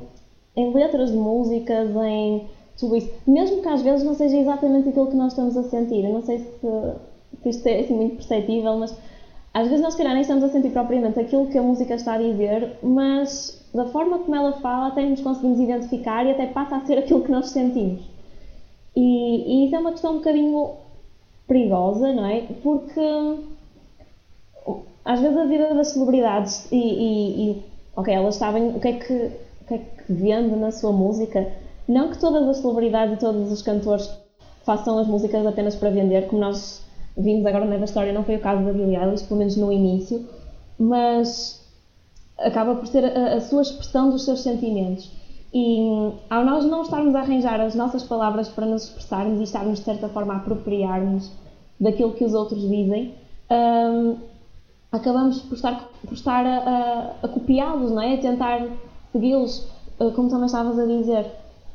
[0.56, 2.48] em letras de músicas, em
[2.78, 3.12] tudo isso.
[3.26, 6.06] Mesmo que às vezes não seja exatamente aquilo que nós estamos a sentir.
[6.06, 6.50] Eu não sei se,
[7.42, 8.96] se isto é assim, muito perceptível, mas
[9.58, 12.14] às vezes nós, se calhar, nem estamos a sentir propriamente aquilo que a música está
[12.14, 16.76] a dizer, mas da forma como ela fala, até nos conseguimos identificar e até passa
[16.76, 18.04] a ser aquilo que nós sentimos.
[18.96, 20.74] E, e isso é uma questão um bocadinho
[21.48, 22.42] perigosa, não é?
[22.62, 23.02] Porque
[25.04, 27.64] às vezes a vida das celebridades e, e, e
[27.96, 31.52] ok, elas sabem o que, é que, o que é que vende na sua música.
[31.88, 34.08] Não que todas as celebridades e todos os cantores
[34.64, 36.86] façam as músicas apenas para vender, como nós
[37.18, 40.26] vimos agora na história, não foi o caso da Billie Eilish, pelo menos no início,
[40.78, 41.66] mas
[42.38, 45.12] acaba por ser a, a sua expressão dos seus sentimentos.
[45.54, 49.80] E ao nós não estarmos a arranjar as nossas palavras para nos expressarmos e estarmos
[49.80, 51.32] de certa forma a apropriar-nos
[51.80, 53.16] daquilo que os outros dizem,
[53.50, 54.18] um,
[54.92, 58.16] acabamos por estar, por estar a, a, a copiá-los, não é?
[58.16, 58.68] A tentar
[59.12, 59.68] segui-los,
[60.00, 61.26] eh, como também estavas a dizer.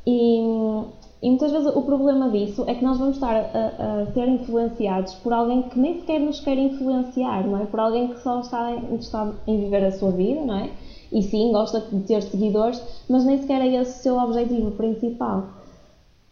[0.06, 0.84] E,
[1.22, 5.14] e, muitas vezes o problema disso é que nós vamos estar a, a, ser influenciados
[5.14, 7.66] por alguém que nem sequer nos quer influenciar, não é?
[7.66, 10.70] Por alguém que só está interessado em viver a sua vida, não é?
[11.12, 15.44] E sim, gosta de ter seguidores, mas nem sequer é esse o seu objetivo principal.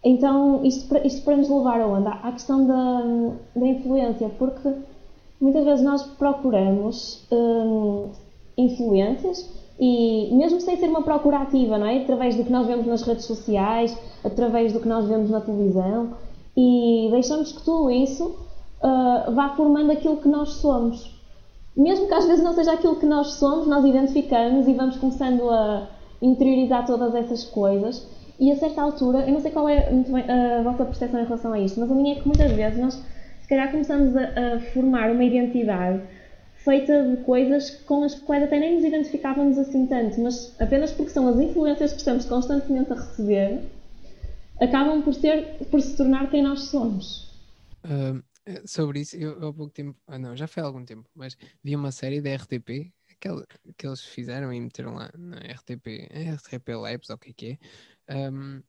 [0.02, 2.08] Então, isto isto para nos levar aonde?
[2.08, 3.02] À questão da,
[3.54, 4.72] da influência, porque
[5.40, 8.08] muitas vezes nós procuramos hum,
[8.56, 9.48] influências
[9.80, 12.02] e mesmo sem ser uma procura ativa, não é?
[12.02, 16.10] Através do que nós vemos nas redes sociais, através do que nós vemos na televisão
[16.56, 21.18] e deixamos que tudo isso uh, vá formando aquilo que nós somos.
[21.74, 25.48] Mesmo que às vezes não seja aquilo que nós somos, nós identificamos e vamos começando
[25.48, 25.88] a
[26.20, 28.06] interiorizar todas essas coisas
[28.38, 29.88] e a certa altura, eu não sei qual é
[30.58, 33.02] a vossa percepção em relação a isto, mas a minha é que muitas vezes nós
[33.50, 36.00] calhar começamos a, a, formar uma identidade
[36.64, 41.10] feita de coisas com as quais até nem nos identificávamos assim tanto, mas apenas porque
[41.10, 43.60] são as influências que estamos constantemente a receber,
[44.60, 47.30] acabam por, ser, por se tornar quem nós somos.
[47.84, 48.22] Uh,
[48.66, 51.74] sobre isso, eu há pouco tempo, ah, não, já foi há algum tempo, mas vi
[51.74, 53.46] uma série da RTP aquela,
[53.76, 57.58] que eles fizeram e meteram lá na RTP, RTP Labs, ou o que é que
[58.08, 58.62] é, um,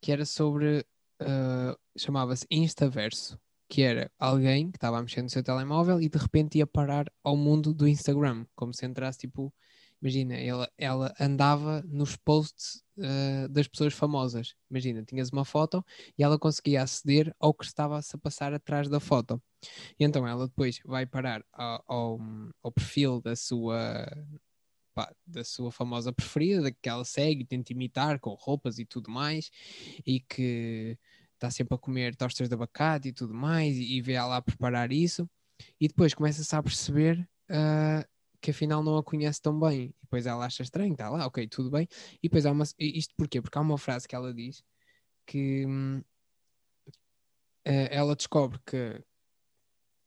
[0.00, 0.84] que era sobre,
[1.22, 3.38] uh, chamava-se Instaverso
[3.74, 7.12] que era alguém que estava a mexer no seu telemóvel e de repente ia parar
[7.24, 9.52] ao mundo do Instagram, como se entrasse tipo,
[10.00, 14.54] imagina, ela, ela andava nos posts uh, das pessoas famosas.
[14.70, 15.84] Imagina, tinhas uma foto
[16.16, 19.42] e ela conseguia aceder ao que estava -se a passar atrás da foto.
[19.98, 22.20] E então ela depois vai parar ao, ao,
[22.62, 24.06] ao perfil da sua
[24.94, 29.10] Pá, da sua famosa preferida, da que ela segue tenta imitar com roupas e tudo
[29.10, 29.50] mais,
[30.06, 30.96] e que
[31.44, 34.42] está sempre a comer tostas de abacate e tudo mais, e, e vê ela a
[34.42, 35.28] preparar isso,
[35.80, 38.08] e depois começa-se a perceber uh,
[38.40, 41.46] que afinal não a conhece tão bem, e depois ela acha estranho, está lá, ok,
[41.48, 41.86] tudo bem,
[42.22, 42.64] e depois há uma.
[42.78, 43.40] Isto porquê?
[43.42, 44.62] Porque há uma frase que ela diz
[45.26, 46.04] que uh,
[47.64, 49.02] ela descobre que,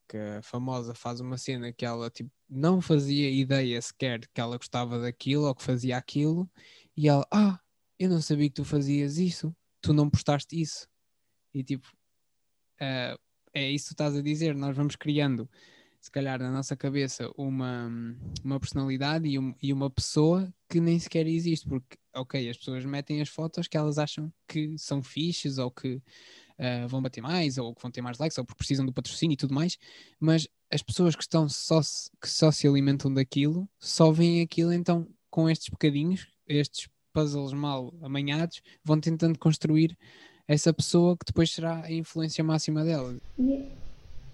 [0.08, 4.58] que a famosa faz uma cena que ela tipo, não fazia ideia sequer que ela
[4.58, 6.50] gostava daquilo ou que fazia aquilo,
[6.95, 7.60] e ela, ah,
[8.00, 10.88] eu não sabia que tu fazias isso, tu não postaste isso.
[11.57, 11.87] E tipo,
[12.81, 13.19] uh,
[13.53, 15.49] é isso que tu estás a dizer, nós vamos criando,
[15.99, 17.89] se calhar, na nossa cabeça, uma,
[18.43, 22.85] uma personalidade e, um, e uma pessoa que nem sequer existe, porque, ok, as pessoas
[22.85, 27.57] metem as fotos que elas acham que são fixes ou que uh, vão bater mais
[27.57, 29.77] ou que vão ter mais likes ou porque precisam do patrocínio e tudo mais,
[30.19, 31.81] mas as pessoas que estão só
[32.21, 37.93] que só se alimentam daquilo só veem aquilo então com estes bocadinhos, estes puzzles mal
[38.01, 39.97] amanhados, vão tentando construir
[40.47, 43.15] essa pessoa que depois será a influência máxima dela.
[43.38, 43.65] Yeah.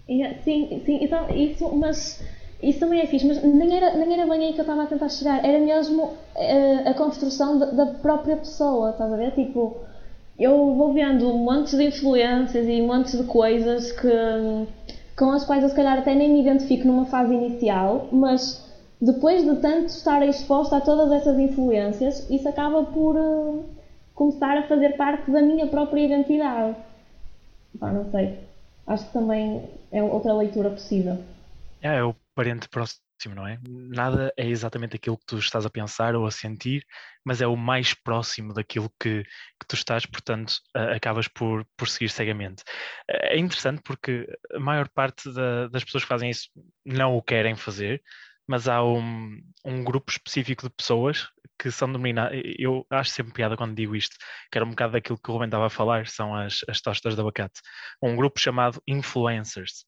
[0.08, 2.22] Yeah, sim, sim, então, isso, mas
[2.62, 4.86] isso também é fixe, mas nem era, nem era bem aí que eu estava a
[4.86, 9.32] tentar chegar, era mesmo uh, a construção da, própria pessoa, estás a ver?
[9.32, 9.78] Tipo,
[10.38, 14.08] eu vou vendo montes de influências e montes de coisas que,
[15.16, 18.62] com as quais eu se calhar até nem me identifico numa fase inicial, mas
[19.00, 23.16] depois de tanto estar exposta a todas essas influências, isso acaba por.
[23.16, 23.73] Uh,
[24.14, 26.76] começar a fazer parte da minha própria identidade.
[27.78, 28.38] Pá, não sei.
[28.86, 31.22] Acho que também é outra leitura possível.
[31.82, 33.58] É, é o parente próximo não é?
[33.66, 36.84] Nada é exatamente aquilo que tu estás a pensar ou a sentir,
[37.24, 42.10] mas é o mais próximo daquilo que, que tu estás, portanto, acabas por, por seguir
[42.10, 42.62] cegamente.
[43.08, 46.50] Uh, é interessante porque a maior parte da, das pessoas que fazem isso
[46.84, 48.02] não o querem fazer,
[48.46, 51.28] mas há um, um grupo específico de pessoas
[51.58, 52.40] que são dominadas.
[52.58, 54.16] Eu acho sempre piada quando digo isto,
[54.50, 57.14] que era um bocado daquilo que o Ruben estava a falar, são as, as tostas
[57.14, 57.60] de abacate.
[58.02, 59.84] Um grupo chamado influencers.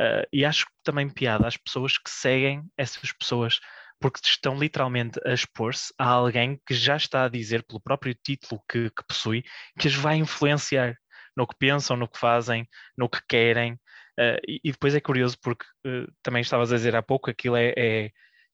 [0.00, 3.60] Uh, e acho também piada as pessoas que seguem essas pessoas
[4.00, 8.62] porque estão literalmente a expor-se a alguém que já está a dizer, pelo próprio título
[8.70, 9.42] que, que possui,
[9.78, 10.94] que as vai influenciar
[11.36, 13.78] no que pensam, no que fazem, no que querem.
[14.18, 17.56] Uh, e, e, depois é curioso porque uh, também estavas a dizer há pouco, aquilo
[17.56, 18.10] é, é,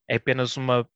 [0.07, 0.87] é, apenas uma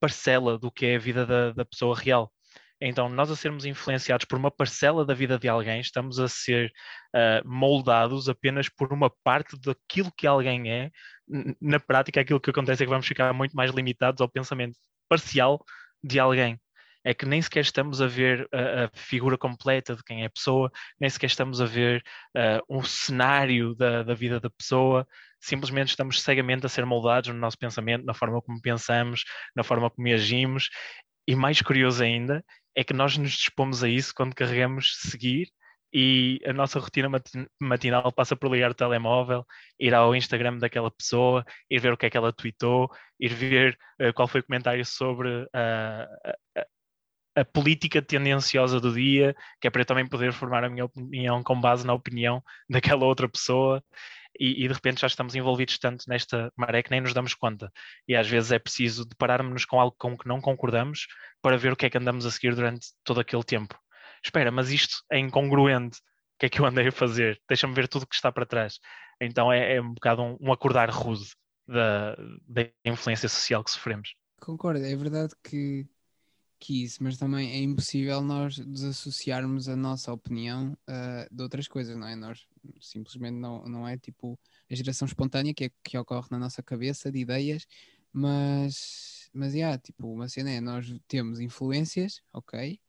[0.00, 2.32] parcela do que é a vida da, da pessoa real.
[2.80, 6.72] Então, nós a sermos influenciados por uma parcela da vida de alguém, estamos a ser
[7.14, 10.90] uh, moldados apenas por uma parte daquilo que alguém é.
[11.60, 15.62] Na prática, aquilo que acontece é que vamos ficar muito mais limitados ao pensamento parcial
[16.02, 16.60] de alguém.
[17.04, 20.30] É que nem sequer estamos a ver a, a figura completa de quem é a
[20.30, 22.02] pessoa, nem sequer estamos a ver
[22.36, 25.06] uh, um cenário da, da vida da pessoa,
[25.40, 29.90] simplesmente estamos cegamente a ser moldados no nosso pensamento, na forma como pensamos, na forma
[29.90, 30.70] como agimos.
[31.26, 35.48] E mais curioso ainda é que nós nos dispomos a isso quando carregamos seguir
[35.92, 37.08] e a nossa rotina
[37.60, 39.46] matinal passa por ligar o telemóvel,
[39.78, 42.90] ir ao Instagram daquela pessoa, ir ver o que é que ela tweetou,
[43.20, 46.32] ir ver uh, qual foi o comentário sobre uh,
[47.36, 51.42] a, política tendenciosa do dia, que é para eu também poder formar a minha opinião
[51.42, 53.82] com base na opinião daquela outra pessoa
[54.38, 57.72] e, e, de repente já estamos envolvidos tanto nesta maré que nem nos damos conta.
[58.08, 61.06] E às vezes é preciso depararmos com algo com que não concordamos
[61.40, 63.78] para ver o que é que andamos a seguir durante todo aquele tempo.
[64.24, 65.98] Espera, mas isto é incongruente.
[65.98, 67.40] O que é que eu andei a fazer?
[67.48, 68.78] Deixa-me ver tudo o que está para trás.
[69.20, 71.26] Então é, é um bocado um, um acordar rude
[71.66, 72.16] da,
[72.48, 74.14] da influência social que sofremos.
[74.40, 75.86] Concordo, é verdade que
[76.64, 81.94] que isso, mas também é impossível nós desassociarmos a nossa opinião uh, de outras coisas,
[81.94, 82.16] não é?
[82.16, 82.48] Nós
[82.80, 84.38] simplesmente não, não é tipo
[84.70, 87.66] a geração espontânea que, é, que ocorre na nossa cabeça de ideias,
[88.10, 92.80] mas, mas yeah, tipo, uma cena é nós temos influências, ok,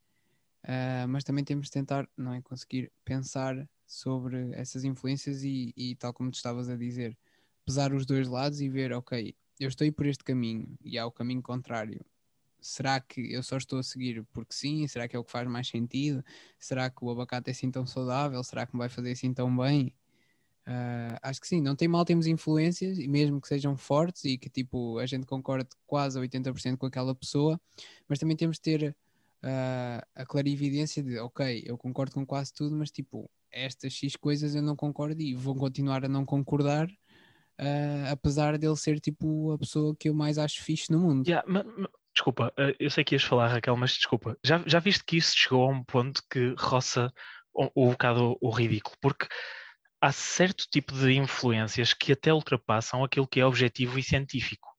[0.64, 2.42] uh, mas também temos de tentar, não é?
[2.42, 7.18] Conseguir pensar sobre essas influências e, e tal como tu estavas a dizer,
[7.66, 11.12] pesar os dois lados e ver, ok, eu estou por este caminho e há o
[11.12, 12.06] caminho contrário
[12.66, 14.88] será que eu só estou a seguir porque sim?
[14.88, 16.24] Será que é o que faz mais sentido?
[16.60, 18.44] Será que o abacate é assim tão saudável?
[18.44, 19.94] Será que me vai fazer assim tão bem?
[20.68, 24.36] Uh, acho que sim, não tem mal termos influências, e mesmo que sejam fortes e
[24.36, 27.62] que tipo a gente concorde quase a 80% com aquela pessoa,
[28.08, 28.98] mas também temos de ter
[29.44, 34.56] uh, a clarividência de ok, eu concordo com quase tudo, mas tipo, estas X coisas
[34.56, 36.90] eu não concordo e vou continuar a não concordar.
[37.58, 41.28] Uh, apesar dele ser tipo a pessoa que eu mais acho fixe no mundo.
[41.28, 41.64] Yeah, mas,
[42.16, 44.38] Desculpa, eh, eu sei que ias falar, Raquel, mas desculpa.
[44.44, 47.12] Já, já viste que isso chegou a um ponto que roça
[47.54, 48.96] um, um bocado o ridículo?
[49.02, 49.28] Porque
[50.02, 54.70] há certo tipo de influências que até ultrapassam aquilo que é objetivo e científico.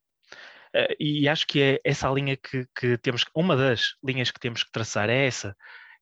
[0.75, 4.41] Uh, e acho que é essa a linha que, que temos, uma das linhas que
[4.41, 5.55] temos que traçar é essa.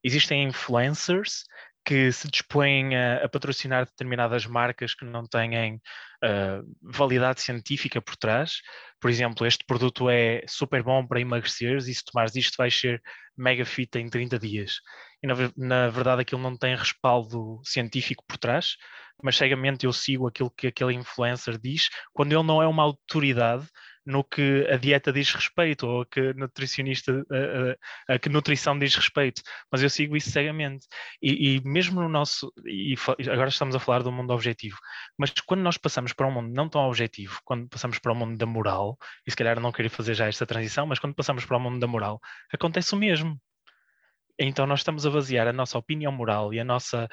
[0.05, 1.45] Existem influencers
[1.85, 8.17] que se dispõem a, a, patrocinar determinadas marcas que não têm uh, validade científica por
[8.17, 8.61] trás.
[9.01, 13.03] Por exemplo, este produto é super bom para emagreceres e se tomares isto vais ser
[13.37, 14.81] mega fit em 30 dias.
[15.23, 18.77] E na, na verdade aquilo não tem respaldo científico por trás,
[19.23, 23.69] mas cegamente eu sigo aquilo que aquele influencer diz, quando ele não é uma autoridade
[24.07, 28.79] no que a dieta diz respeito ou a que nutricionista a, a, a que nutrição
[28.79, 30.87] diz respeito, mas eu sigo isso cegamente
[31.23, 32.95] e, e, mesmo no nosso e
[33.31, 34.77] agora estamos a falar do mundo objetivo,
[35.19, 38.19] mas quando nós passamos para um mundo não tão objetivo, quando passamos para o um
[38.19, 41.45] mundo da moral e se calhar não queria fazer já esta transição, mas quando passamos
[41.45, 42.21] para o mundo da moral
[42.53, 43.41] acontece o mesmo.
[44.39, 47.09] Então nós estamos a basear a nossa opinião moral e a nossa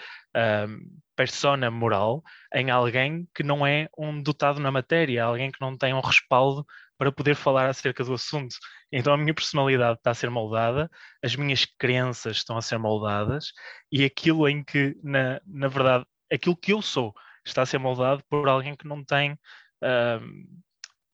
[1.16, 5.94] persona moral em alguém que não é um dotado na matéria, alguém que não tem
[5.94, 6.66] um respaldo
[6.98, 8.56] para poder falar acerca do assunto.
[8.92, 10.90] Então a minha personalidade está a ser moldada,
[11.24, 13.52] as minhas crenças estão a ser moldadas
[13.92, 17.14] e aquilo em que, na, na verdade, aquilo que eu sou
[17.46, 19.38] está a ser moldado por alguém que não tem,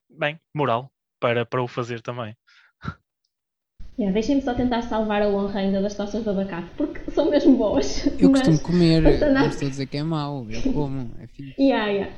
[0.10, 2.36] bem, moral para, para o fazer também.
[4.00, 7.58] Yeah, Deixem-me só tentar salvar a honra ainda das tostas de abacate, porque são mesmo
[7.58, 8.06] boas.
[8.20, 11.56] Eu mas, costumo comer, não estou a dizer que é mau, eu como, é fixe.
[11.60, 12.14] Yeah, yeah.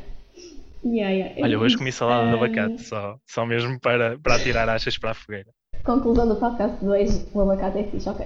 [0.84, 1.42] Yeah, yeah.
[1.42, 2.30] Olha, hoje comi salada um...
[2.30, 5.52] de abacate, só, só mesmo para, para atirar achas para a fogueira.
[5.86, 8.26] Conclusão do podcast 2, o abacate é fixe, ok.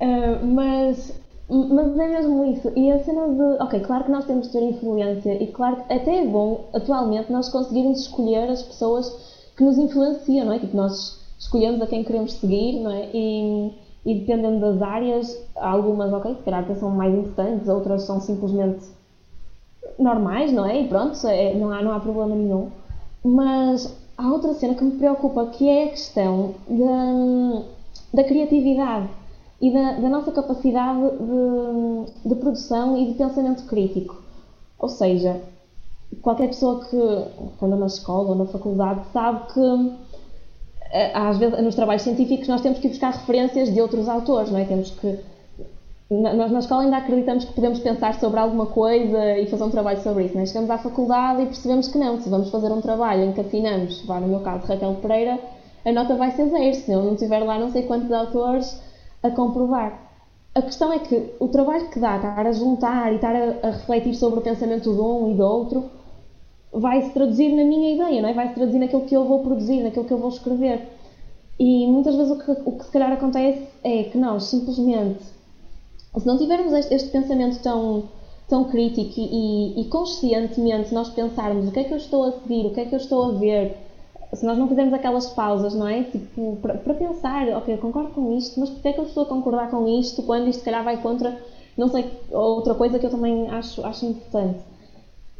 [0.00, 2.72] Uh, mas, mas é mesmo isso.
[2.76, 3.62] E a cena de.
[3.62, 7.30] Ok, claro que nós temos de ter influência e claro que até é bom, atualmente,
[7.30, 9.08] nós conseguirmos escolher as pessoas
[9.56, 10.58] que nos influencia, não é?
[10.58, 13.10] Tipo, nós escolhemos a quem queremos seguir, não é?
[13.14, 13.72] E,
[14.04, 18.84] e dependendo das áreas, algumas, ok, se calhar são mais importantes, outras são simplesmente
[19.98, 20.82] normais, não é?
[20.82, 22.70] E pronto, é, não, há, não há problema nenhum.
[23.24, 27.62] Mas há outra cena que me preocupa, que é a questão da,
[28.14, 29.08] da criatividade
[29.60, 34.16] e da, da nossa capacidade de, de, produção e de pensamento crítico.
[34.78, 35.40] Ou seja,
[36.22, 36.96] qualquer pessoa que,
[37.64, 40.07] anda na escola ou na faculdade, sabe que
[41.14, 44.64] às vezes nos trabalhos científicos nós temos que buscar referências de outros autores, não é?
[44.64, 45.18] Temos que
[46.10, 50.00] nós na escola ainda acreditamos que podemos pensar sobre alguma coisa e fazer um trabalho
[50.00, 50.36] sobre isso.
[50.36, 50.46] Né?
[50.46, 52.18] Chegamos à faculdade e percebemos que não.
[52.18, 55.38] Se vamos fazer um trabalho em que assinamos, vá, no meu caso, Raquel Pereira,
[55.84, 58.80] a nota vai ser zero, se eu não tiver lá não sei quantos autores
[59.22, 60.08] a comprovar.
[60.54, 63.70] A questão é que o trabalho que dá, estar a juntar e estar a, a
[63.72, 65.90] refletir sobre o pensamento de um e do outro,
[66.72, 68.32] vai se traduzir na minha ideia, não é?
[68.32, 70.88] vai se traduzir naquilo que eu vou produzir, naquilo que eu vou escrever.
[71.58, 75.38] E muitas vezes o que, o que se calhar acontece é que nós simplesmente
[76.16, 78.04] se não tivermos este, este pensamento tão,
[78.48, 82.66] tão crítico e, e, conscientemente nós pensarmos o que é que eu estou a seguir,
[82.66, 83.76] o que é que eu estou a ver,
[84.32, 86.04] se nós não fizermos aquelas pausas, não é?
[86.04, 89.26] Tipo, para pensar, ok, eu concordo com isto, mas porquê é que eu estou a
[89.26, 91.38] concordar com isto quando isto, se calhar, vai contra,
[91.76, 94.58] não sei, outra coisa que eu também acho, acho importante.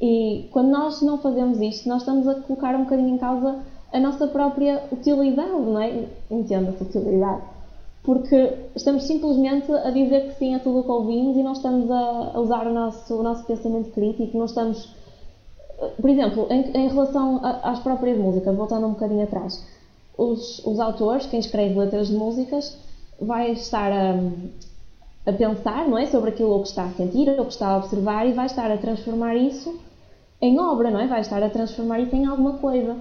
[0.00, 3.56] E quando nós não fazemos isto, nós estamos a colocar um bocadinho em causa
[3.92, 6.06] a nossa própria utilidade, não é?
[6.30, 7.42] Entenda-se utilidade
[8.08, 11.90] porque estamos simplesmente a dizer que sim a tudo o que ouvimos e não estamos
[11.90, 14.88] a, usar o nosso, o nosso pensamento crítico, não estamos.
[16.00, 19.62] Por exemplo, em, em relação a, às próprias músicas, voltando um bocadinho atrás,
[20.16, 22.78] os, os autores, quem escreve letras de músicas,
[23.20, 24.14] vai estar a,
[25.26, 28.26] a pensar não é, sobre aquilo que está a sentir, ou que está a observar
[28.26, 29.78] e vai estar a transformar isso
[30.40, 31.06] em obra, não é?
[31.06, 32.96] Vai estar a transformar isso em alguma coisa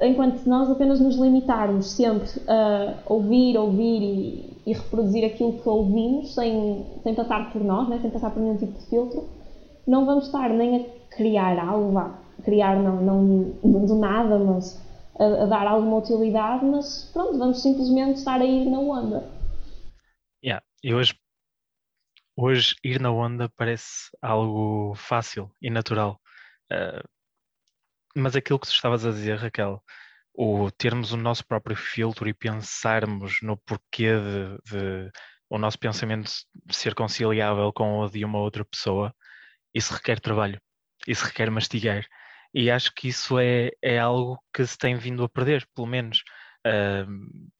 [0.00, 6.34] enquanto nós apenas nos limitarmos sempre a ouvir, ouvir e, e, reproduzir aquilo que ouvimos
[6.34, 7.98] sem, sem passar por nós, né?
[8.00, 9.28] sem passar por nenhum tipo de filtro,
[9.86, 14.82] não vamos estar nem a criar algo, vá, criar não, não do nada, mas
[15.18, 19.30] a, a, dar alguma utilidade, mas pronto, vamos simplesmente estar a ir na onda.
[20.44, 20.62] Yeah.
[20.84, 21.14] E hoje,
[22.36, 26.20] hoje ir na onda parece algo fácil e natural.
[26.72, 27.06] Uh,
[28.14, 29.82] mas aquilo que tu estavas a dizer, Raquel,
[30.34, 35.10] o termos o nosso próprio filtro e pensarmos no porquê de, de
[35.48, 36.30] o nosso pensamento
[36.70, 39.14] ser conciliável com o de uma outra pessoa,
[39.74, 40.60] isso requer trabalho,
[41.06, 42.04] isso requer mastigar.
[42.54, 46.22] E acho que isso é, é algo que se tem vindo a perder, pelo menos.
[46.66, 47.50] Uh,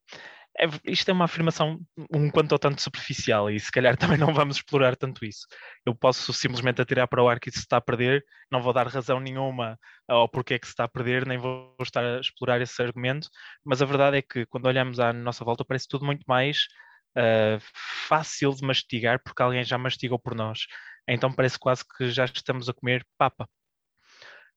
[0.58, 1.78] é, isto é uma afirmação
[2.12, 5.46] um quanto ou tanto superficial e se calhar também não vamos explorar tanto isso.
[5.84, 8.86] Eu posso simplesmente atirar para o ar que se está a perder, não vou dar
[8.88, 9.78] razão nenhuma
[10.08, 13.28] ao porquê que se está a perder, nem vou estar a explorar esse argumento,
[13.64, 16.66] mas a verdade é que quando olhamos à nossa volta parece tudo muito mais
[17.16, 17.60] uh,
[18.08, 20.60] fácil de mastigar porque alguém já mastigou por nós.
[21.08, 23.48] Então parece quase que já estamos a comer papa.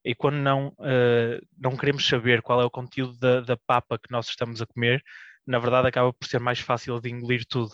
[0.03, 4.09] E quando não, uh, não queremos saber qual é o conteúdo da, da papa que
[4.09, 5.03] nós estamos a comer,
[5.49, 7.73] na verdade acaba por ser mais fácil de engolir tudo.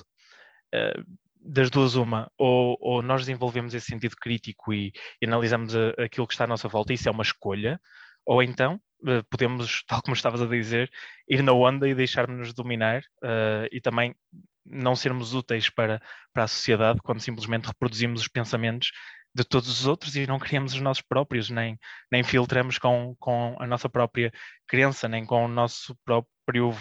[0.73, 1.03] Uh,
[1.47, 6.25] das duas, uma, ou, ou, nós desenvolvemos esse sentido crítico e, e analisamos a, aquilo
[6.25, 7.79] que está à nossa volta, isso é uma escolha,
[8.25, 10.89] ou então uh, podemos, tal como estavas a dizer,
[11.29, 14.15] ir na onda e deixar-nos dominar uh, e também
[14.65, 16.01] não sermos úteis para,
[16.33, 18.89] para a sociedade quando simplesmente reproduzimos os pensamentos
[19.35, 21.77] de todos os outros e não criamos os nossos próprios, nem,
[22.09, 24.31] nem filtramos com, com a nossa própria
[24.65, 26.71] crença, nem com o nosso próprio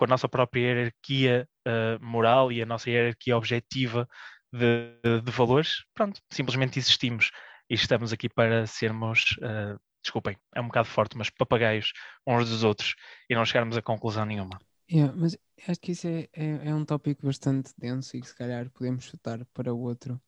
[0.00, 4.08] com a nossa própria hierarquia uh, moral e a nossa hierarquia objetiva
[4.50, 7.30] de, de, de, valores, pronto, simplesmente existimos
[7.68, 11.92] e estamos aqui para sermos, uh, desculpem, é um bocado forte, mas papagaios
[12.26, 12.94] uns dos outros
[13.28, 14.58] e não chegarmos a conclusão nenhuma.
[14.90, 15.36] Yeah, mas
[15.68, 19.04] acho que isso é, é, é, um tópico bastante denso e que se calhar podemos
[19.04, 20.18] chutar para o outro.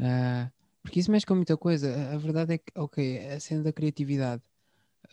[0.00, 0.50] Uh,
[0.82, 2.10] porque isso mexe com muita coisa.
[2.10, 4.42] A verdade é que, ok, a cena da criatividade.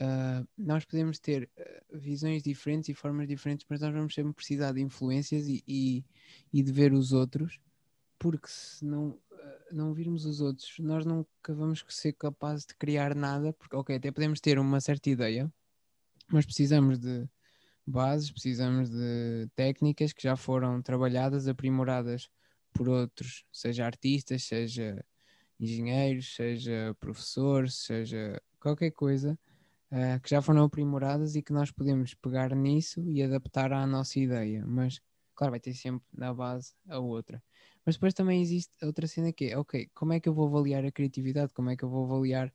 [0.02, 4.72] Uh, nós podemos ter uh, visões diferentes e formas diferentes, mas nós vamos sempre precisar
[4.72, 6.04] de influências e, e,
[6.52, 7.60] e de ver os outros,
[8.18, 9.20] porque se não, uh,
[9.72, 14.12] não virmos os outros, nós nunca vamos ser capazes de criar nada, porque, ok, até
[14.12, 15.54] podemos ter uma certa ideia,
[16.32, 17.30] mas precisamos de
[17.86, 22.28] bases, precisamos de técnicas que já foram trabalhadas, aprimoradas
[22.74, 25.06] por outros, seja artistas, seja
[25.60, 29.38] engenheiros, seja professores, seja qualquer coisa
[29.92, 34.20] uh, que já foram aprimoradas e que nós podemos pegar nisso e adaptar à nossa
[34.20, 34.66] ideia.
[34.66, 35.02] Mas,
[35.36, 37.44] claro, vai ter sempre na base a outra.
[37.86, 40.86] Mas depois também existe outra cena que é, ok, como é que eu vou avaliar
[40.86, 41.54] a criatividade?
[41.54, 42.54] Como é que eu vou avaliar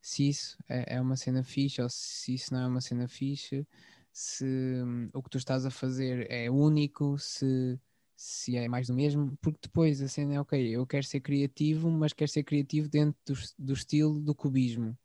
[0.00, 3.66] se isso é, é uma cena fixe ou se isso não é uma cena fixe,
[4.12, 7.78] se hum, o que tu estás a fazer é único, se,
[8.16, 11.90] se é mais do mesmo, porque depois a cena é ok, eu quero ser criativo,
[11.90, 14.96] mas quero ser criativo dentro do, do estilo do cubismo.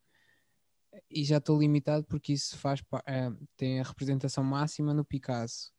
[1.10, 5.72] E já estou limitado porque isso faz é, tem a representação máxima no Picasso.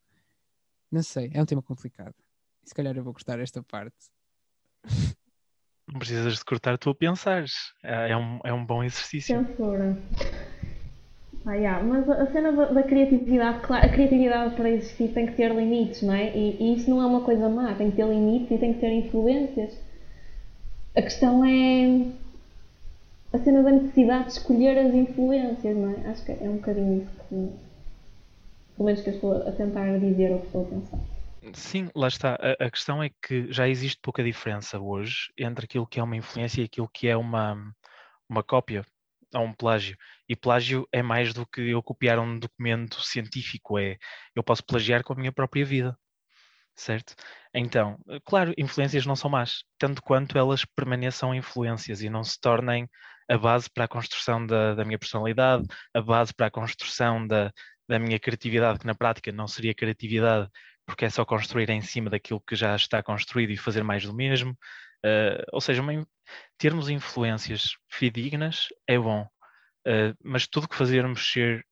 [0.90, 2.14] Não sei, é um tema complicado.
[2.64, 3.96] Se calhar eu vou cortar esta parte.
[5.86, 7.52] Não precisas de cortar tu a pensares.
[7.82, 9.36] É, é um, é um bom exercício.
[9.38, 9.96] Censura.
[11.46, 11.82] Ah, yeah.
[11.82, 16.02] Mas a cena da, da, criatividade, claro, a criatividade para existir tem que ter limites,
[16.02, 16.36] não é?
[16.36, 18.80] E, e, isso não é uma coisa má, tem que ter limites e tem que
[18.80, 19.78] ter influências.
[20.96, 22.10] A questão é
[23.36, 26.10] a cena da necessidade de escolher as influências, não é?
[26.10, 27.52] Acho que é um bocadinho isso que,
[28.76, 30.98] pelo menos que eu estou a tentar dizer ou que estou a pensar.
[31.54, 32.34] Sim, lá está.
[32.34, 36.16] A, a, questão é que já existe pouca diferença hoje entre aquilo que é uma
[36.16, 37.56] influência e aquilo que é uma,
[38.28, 38.84] uma cópia
[39.34, 39.96] ou um plágio.
[40.28, 43.96] E plágio é mais do que eu copiar um documento científico, é
[44.34, 45.96] eu posso plagiar com a minha própria vida.
[46.74, 47.14] Certo?
[47.54, 52.86] Então, claro, influências não são más, tanto quanto elas permaneçam influências e não se tornem
[53.28, 57.52] a base para a construção da, da minha personalidade, a base para a construção da,
[57.88, 60.48] da minha criatividade, que na prática não seria criatividade,
[60.86, 64.14] porque é só construir em cima daquilo que já está construído e fazer mais do
[64.14, 64.52] mesmo.
[65.04, 66.06] Uh, ou seja, uma,
[66.56, 71.64] termos influências fidedignas é bom, uh, mas tudo que fazermos ser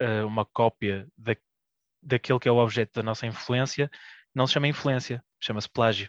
[0.00, 1.36] uh, uma cópia da,
[2.02, 3.90] daquele que é o objeto da nossa influência
[4.34, 6.08] não se chama influência, chama-se plágio.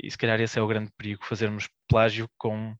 [0.00, 2.76] e se calhar esse é o grande perigo, fazermos plágio com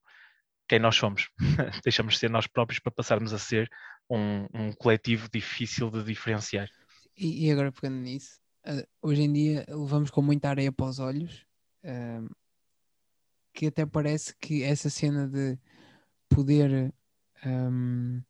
[0.68, 1.28] quem nós somos.
[1.84, 3.70] Deixamos de ser nós próprios para passarmos a ser
[4.08, 6.68] um, um coletivo difícil de diferenciar.
[7.16, 10.98] E, e agora pegando nisso, uh, hoje em dia levamos com muita areia para os
[10.98, 11.46] olhos,
[11.84, 12.34] uh,
[13.52, 15.58] que até parece que essa cena de
[16.28, 16.92] poder.
[17.44, 18.22] Um,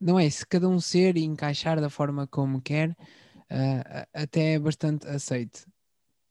[0.00, 0.30] não é?
[0.30, 5.66] Se cada um ser e encaixar da forma como quer, uh, até é bastante aceite.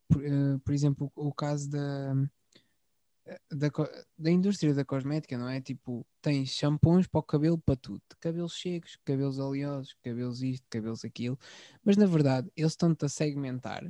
[0.08, 0.22] Por,
[0.64, 2.14] por exemplo, o, o caso da
[3.50, 3.70] da,
[4.18, 5.60] da indústria da cosmética, não é?
[5.60, 8.02] Tipo, tens shampoos para o cabelo, para tudo.
[8.20, 11.38] Cabelos secos, cabelos oleosos, cabelos isto, cabelos aquilo.
[11.84, 13.84] Mas na verdade, eles estão-te a segmentar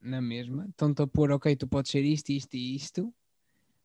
[0.00, 0.66] na mesma.
[0.68, 3.14] Estão-te a pôr, ok, tu podes ser isto, isto e isto.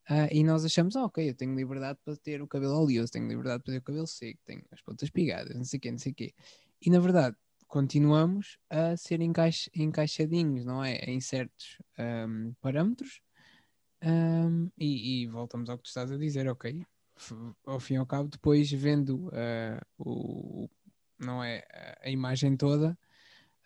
[0.09, 3.27] Uh, e nós achamos, oh, ok, eu tenho liberdade para ter o cabelo oleoso, tenho
[3.27, 5.97] liberdade para ter o cabelo seco, tenho as pontas pigadas, não sei o quê, não
[5.97, 6.33] sei o quê.
[6.81, 7.37] E na verdade,
[7.67, 10.97] continuamos a ser encaixa, encaixadinhos, não é?
[11.05, 13.21] Em certos um, parâmetros
[14.03, 16.85] um, e, e, voltamos ao que tu estás a dizer, ok?
[17.65, 20.69] Ao fim e ao cabo, depois vendo uh, o,
[21.17, 21.65] não é,
[22.01, 22.97] a imagem toda,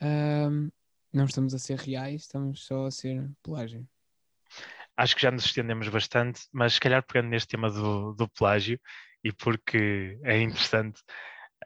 [0.02, 0.70] um,
[1.12, 3.88] não estamos a ser reais, estamos só a ser plágio.
[4.96, 8.80] Acho que já nos estendemos bastante, mas se calhar pegando neste tema do, do plágio,
[9.24, 11.02] e porque é interessante,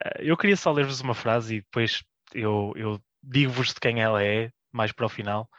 [0.06, 2.04] uh, eu queria só ler-vos uma frase e depois
[2.34, 5.50] eu, eu digo-vos de quem ela é, mais para o final.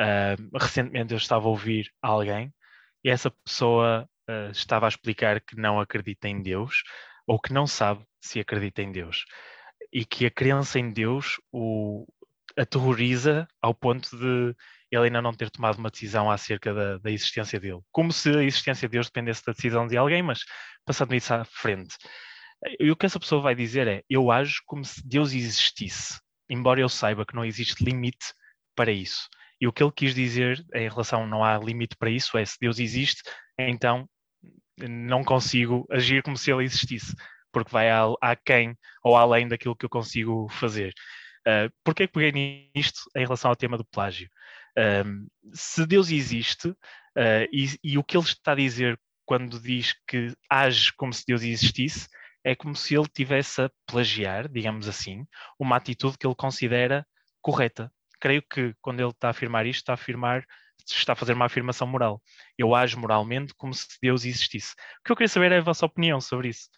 [0.00, 2.54] Uh, recentemente eu estava a ouvir alguém
[3.04, 6.82] e essa pessoa uh, estava a explicar que não acredita em Deus
[7.26, 9.26] ou que não sabe se acredita em Deus
[9.92, 12.06] e que a crença em Deus o
[12.56, 14.56] aterroriza ao ponto de
[14.90, 17.80] ele ainda não ter tomado uma decisão acerca da, da, existência dele.
[17.92, 20.40] Como se a existência de Deus dependesse da decisão de alguém, mas
[20.84, 21.96] passando isso à frente.
[22.78, 26.80] E o que essa pessoa vai dizer é: eu ajo como se Deus existisse, embora
[26.80, 28.34] eu saiba que não existe limite
[28.74, 29.28] para isso.
[29.60, 32.56] E o que ele quis dizer em relação não há limite para isso é se
[32.58, 33.22] Deus existe,
[33.58, 34.08] então
[34.78, 37.14] não consigo agir como se ele existisse,
[37.52, 40.94] porque vai a, a quem ou além daquilo que eu consigo fazer.
[41.40, 44.28] Uh, Porquê que peguei nisto em relação ao tema do plágio?
[44.78, 49.94] Uh, se Deus existe uh, e, e, o que ele está a dizer quando diz
[50.06, 52.08] que age como se Deus existisse,
[52.44, 55.26] é como se ele tivesse a plagiar, digamos assim,
[55.58, 57.06] uma atitude que ele considera
[57.40, 60.44] correta creio que quando ele está a afirmar isto, está a afirmar,
[60.88, 62.20] está a fazer uma afirmação moral.
[62.58, 64.72] Eu ajo moralmente como se Deus existisse.
[65.00, 66.68] O que eu queria saber é a vossa opinião sobre isso.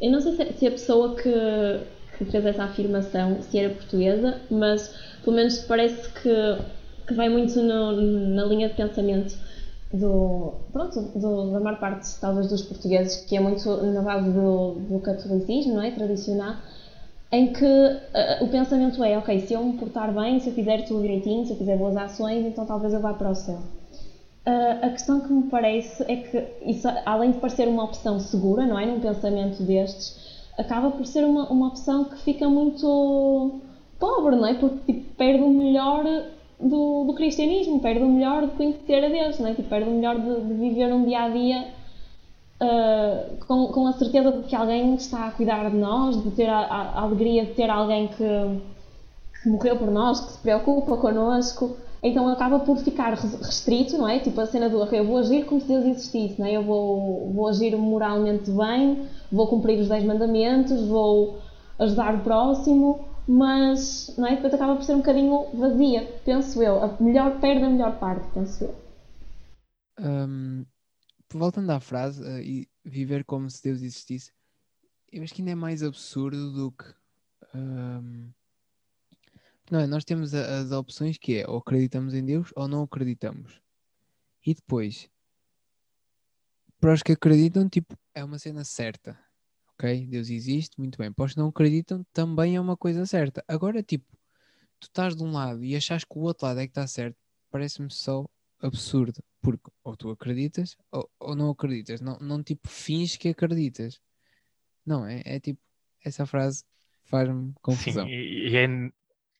[0.00, 1.32] Eu não sei se a pessoa que,
[2.18, 4.88] que fez essa afirmação se era portuguesa, mas
[5.24, 7.92] pelo menos parece que, que vai muito no,
[8.34, 9.34] na linha de pensamento
[9.92, 14.74] do, pronto, do, da maior parte, talvez, dos portugueses, que é muito na base do,
[14.74, 15.92] do catolicismo, não é?
[15.92, 16.56] Tradicional
[17.30, 20.82] em que uh, o pensamento é, ok, se eu me portar bem, se eu fizer
[20.82, 23.58] tudo direitinho, se eu fizer boas ações, então talvez eu vá para o céu.
[24.46, 28.64] Uh, a questão que me parece é que isso, além de parecer uma opção segura,
[28.64, 30.14] não é, num pensamento destes,
[30.56, 33.60] acaba por ser uma, uma opção que fica muito
[33.98, 36.04] pobre, não é, porque tipo, perde o melhor
[36.60, 39.92] do, do cristianismo, perde o melhor de conhecer a Deus, não é, tipo, perde o
[39.92, 41.66] melhor de, de viver um dia a dia
[42.60, 46.48] uh, com, com a certeza de que alguém está a cuidar de nós, de ter
[46.48, 48.60] a, a alegria de ter alguém que,
[49.42, 51.76] que morreu por nós, que se preocupa connosco.
[52.02, 54.20] Então acaba por ficar restrito, não é?
[54.20, 56.52] Tipo a cena do eu vou agir como se Deus existisse, não é?
[56.52, 61.38] Eu vou, vou agir moralmente bem, vou cumprir os 10 mandamentos, vou
[61.78, 64.36] ajudar o próximo, mas não é?
[64.36, 66.82] depois acaba por ser um bocadinho vazia, penso eu.
[66.84, 68.74] A melhor perde a melhor parte, penso eu.
[69.98, 70.64] Um,
[71.32, 74.32] voltando à frase, uh, e viver como se Deus existisse,
[75.12, 76.84] eu acho que ainda é mais absurdo do que.
[77.54, 78.30] Um,
[79.70, 79.86] não é?
[79.86, 83.60] Nós temos a, as opções que é ou acreditamos em Deus ou não acreditamos.
[84.44, 85.10] E depois,
[86.80, 89.18] para os que acreditam, tipo, é uma cena certa
[89.78, 90.06] ok?
[90.06, 91.12] Deus existe, muito bem.
[91.12, 93.44] Para os que não acreditam, também é uma coisa certa.
[93.46, 94.06] Agora, tipo,
[94.80, 97.16] tu estás de um lado e achas que o outro lado é que está certo,
[97.50, 98.26] parece-me só
[98.60, 99.22] absurdo.
[99.40, 102.00] Porque ou tu acreditas ou, ou não acreditas.
[102.00, 104.00] Não, não tipo, fins que acreditas.
[104.84, 105.60] Não, é, é tipo,
[106.04, 106.64] essa frase
[107.04, 108.06] faz-me confusão.
[108.06, 108.66] Sim, e, é,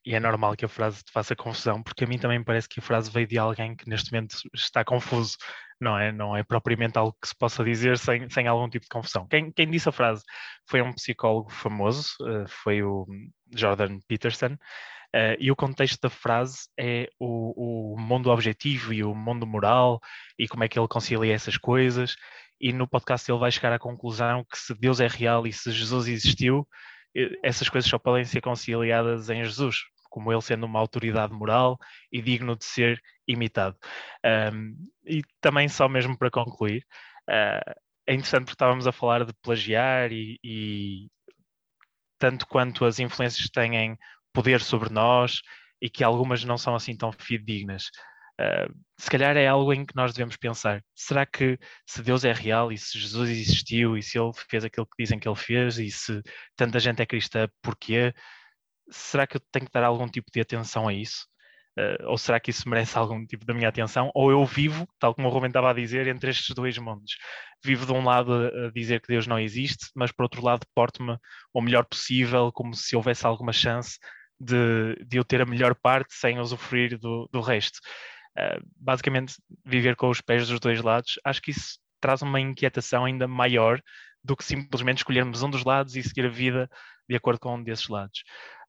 [0.05, 2.81] e é normal que a frase te faça confusão, porque a mim também parece que
[2.81, 5.37] a frase veio de alguém que neste momento está confuso
[5.81, 8.89] não é, não é propriamente algo que se possa dizer sem, sem algum tipo de
[8.89, 9.27] confusão.
[9.27, 10.23] Quem, quem disse a frase
[10.67, 13.07] foi um psicólogo famoso, uh, foi o
[13.55, 14.57] Jordan Peterson,
[15.17, 20.01] uh, e o contexto da frase é o, o mundo objetivo e o mundo moral
[20.39, 22.17] e como é que ele concilia essas coisas.
[22.61, 25.71] E no podcast ele vai chegar à conclusão que se Deus é real e se
[25.71, 26.67] Jesus existiu,
[27.43, 29.79] essas coisas só podem ser conciliadas em Jesus,
[30.11, 31.79] como ele sendo uma autoridade moral
[32.13, 33.77] e digno de ser imitado.
[34.53, 36.85] Um, e também, só mesmo para concluir,
[37.29, 37.75] uh,
[38.07, 41.09] é interessante porque estávamos a falar de plagiar e, e
[42.19, 43.97] tanto quanto as influências têm
[44.37, 45.41] poder sobre nós
[45.81, 47.87] e que algumas não são assim tão fidedignas.
[48.39, 52.33] Uh, se calhar é algo em que nós devemos pensar: será que se Deus é
[52.33, 55.79] real e se Jesus existiu e se ele fez aquilo que dizem que ele fez
[55.79, 56.23] e se
[56.55, 58.13] tanta gente é cristã, porquê?
[58.91, 61.27] será que eu tenho que dar algum tipo de atenção a isso?
[61.79, 64.11] Uh, ou será que isso merece algum tipo da minha atenção?
[64.15, 67.17] Ou eu vivo, tal como o Rubem estava a dizer, entre estes dois mundos.
[67.65, 71.19] Vivo de um lado a, dizer que Deus não existe, mas por outro lado porto-me
[71.53, 73.99] o melhor possível, como se houvesse alguma chance
[74.41, 77.79] de, de eu ter a melhor parte sem usufruir do, do resto.
[78.39, 79.35] Uh, basicamente,
[79.65, 83.81] viver com os pés dos dois lados, acho que isso traz uma inquietação ainda maior
[84.23, 86.69] do que simplesmente escolhermos um dos lados e seguir a vida
[87.09, 88.25] de acordo com um desses lados.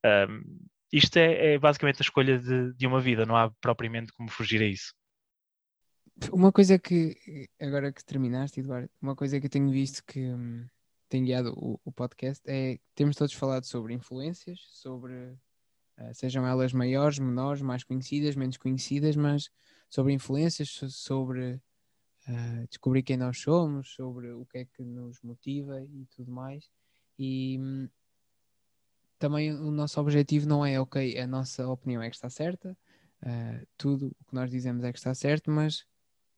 [0.06, 4.30] Um, isto é, é, basicamente a escolha de, de, uma vida, não há propriamente como
[4.30, 4.94] fugir a isso.
[6.32, 10.66] Uma coisa que, agora que terminaste, Eduardo, uma coisa que eu tenho visto que hum,
[11.10, 15.38] tem guiado o, o, podcast é temos todos falado sobre influências, sobre
[16.14, 19.50] sejam elas maiores, menores, mais conhecidas, menos conhecidas, mas
[19.90, 21.62] sobre influências, sobre
[22.28, 26.70] uh, descobrir quem nós somos, sobre o que é que nos motiva e tudo mais.
[27.18, 27.90] E hum,
[29.18, 32.78] também o nosso objetivo não é, ok, a nossa opinião é que está certa,
[33.24, 35.86] uh, tudo o que nós dizemos é que está certo, mas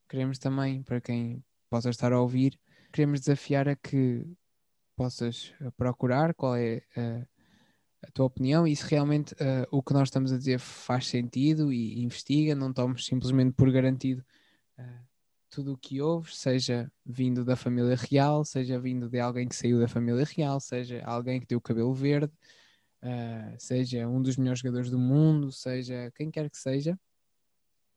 [0.08, 2.60] queremos também, para quem possa estar a ouvir,
[2.92, 4.26] queremos desafiar a que
[4.96, 7.28] possas eh, procurar qual é uh,
[8.02, 11.72] a tua opinião e se realmente uh, o que nós estamos a dizer faz sentido
[11.74, 14.24] e investiga, não tomes simplesmente por garantido
[15.50, 19.80] tudo o que ouves, seja vindo da família real, seja vindo de alguém que saiu
[19.80, 22.32] da família real, seja alguém que tem o cabelo verde,
[23.04, 26.98] uh, seja um dos melhores jogadores do mundo, seja quem quer que seja,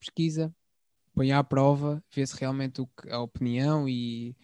[0.01, 0.55] pesquisa,
[1.15, 4.35] põe à prova, vê se realmente o que, a opinião e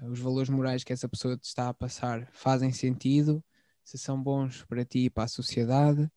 [0.00, 3.44] uh, os valores morais que essa pessoa está a passar fazem sentido,
[3.84, 6.10] se são bons para ti e para a sociedade.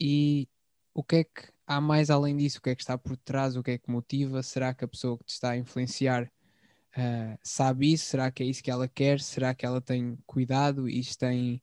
[0.00, 0.48] E
[0.92, 2.58] o que é que há mais além disso?
[2.58, 3.56] O que é que está por trás?
[3.56, 4.42] O que é que motiva?
[4.42, 6.24] Será que a pessoa que te está a influenciar
[6.96, 8.06] uh, sabe isso?
[8.06, 9.20] Será que é isso que ela quer?
[9.20, 11.62] Será que ela tem cuidado e tem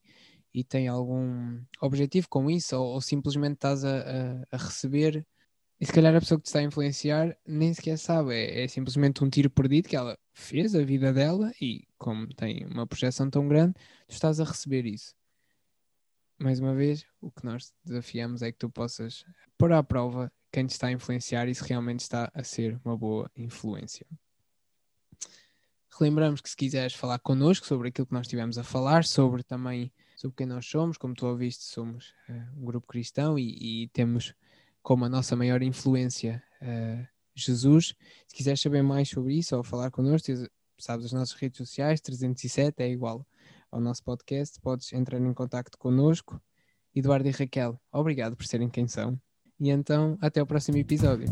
[0.54, 5.26] e tem algum objetivo com isso, ou, ou simplesmente estás a, a, a, receber
[5.80, 8.68] e se calhar a pessoa que te está a influenciar nem sequer sabe, é, é,
[8.68, 13.30] simplesmente um tiro perdido que ela fez a vida dela e como tem uma projeção
[13.30, 13.74] tão grande,
[14.08, 15.14] tu estás a receber isso.
[16.40, 19.24] Mais uma vez, o que nós desafiamos é que tu possas
[19.58, 22.98] pôr à prova quem te está a influenciar e se realmente está a ser uma
[22.98, 24.06] boa influência.
[26.00, 29.92] Relembramos que se quiseres falar connosco sobre aquilo que nós estivemos a falar, sobre também
[30.16, 30.98] sobre quem nós somos.
[30.98, 34.34] Como tu ouviste, somos uh, um grupo cristão e, e, temos
[34.82, 37.94] como a nossa maior influência uh, Jesus.
[38.28, 40.32] Se quiseres saber mais sobre isso ou falar connosco,
[40.78, 43.26] sabes as nossas redes sociais, 307 é igual
[43.72, 46.42] ao nosso podcast, podes entrar em contato connosco.
[46.94, 49.20] Eduardo e Raquel, obrigado por serem quem são.
[49.60, 51.28] E então, até o próximo episódio.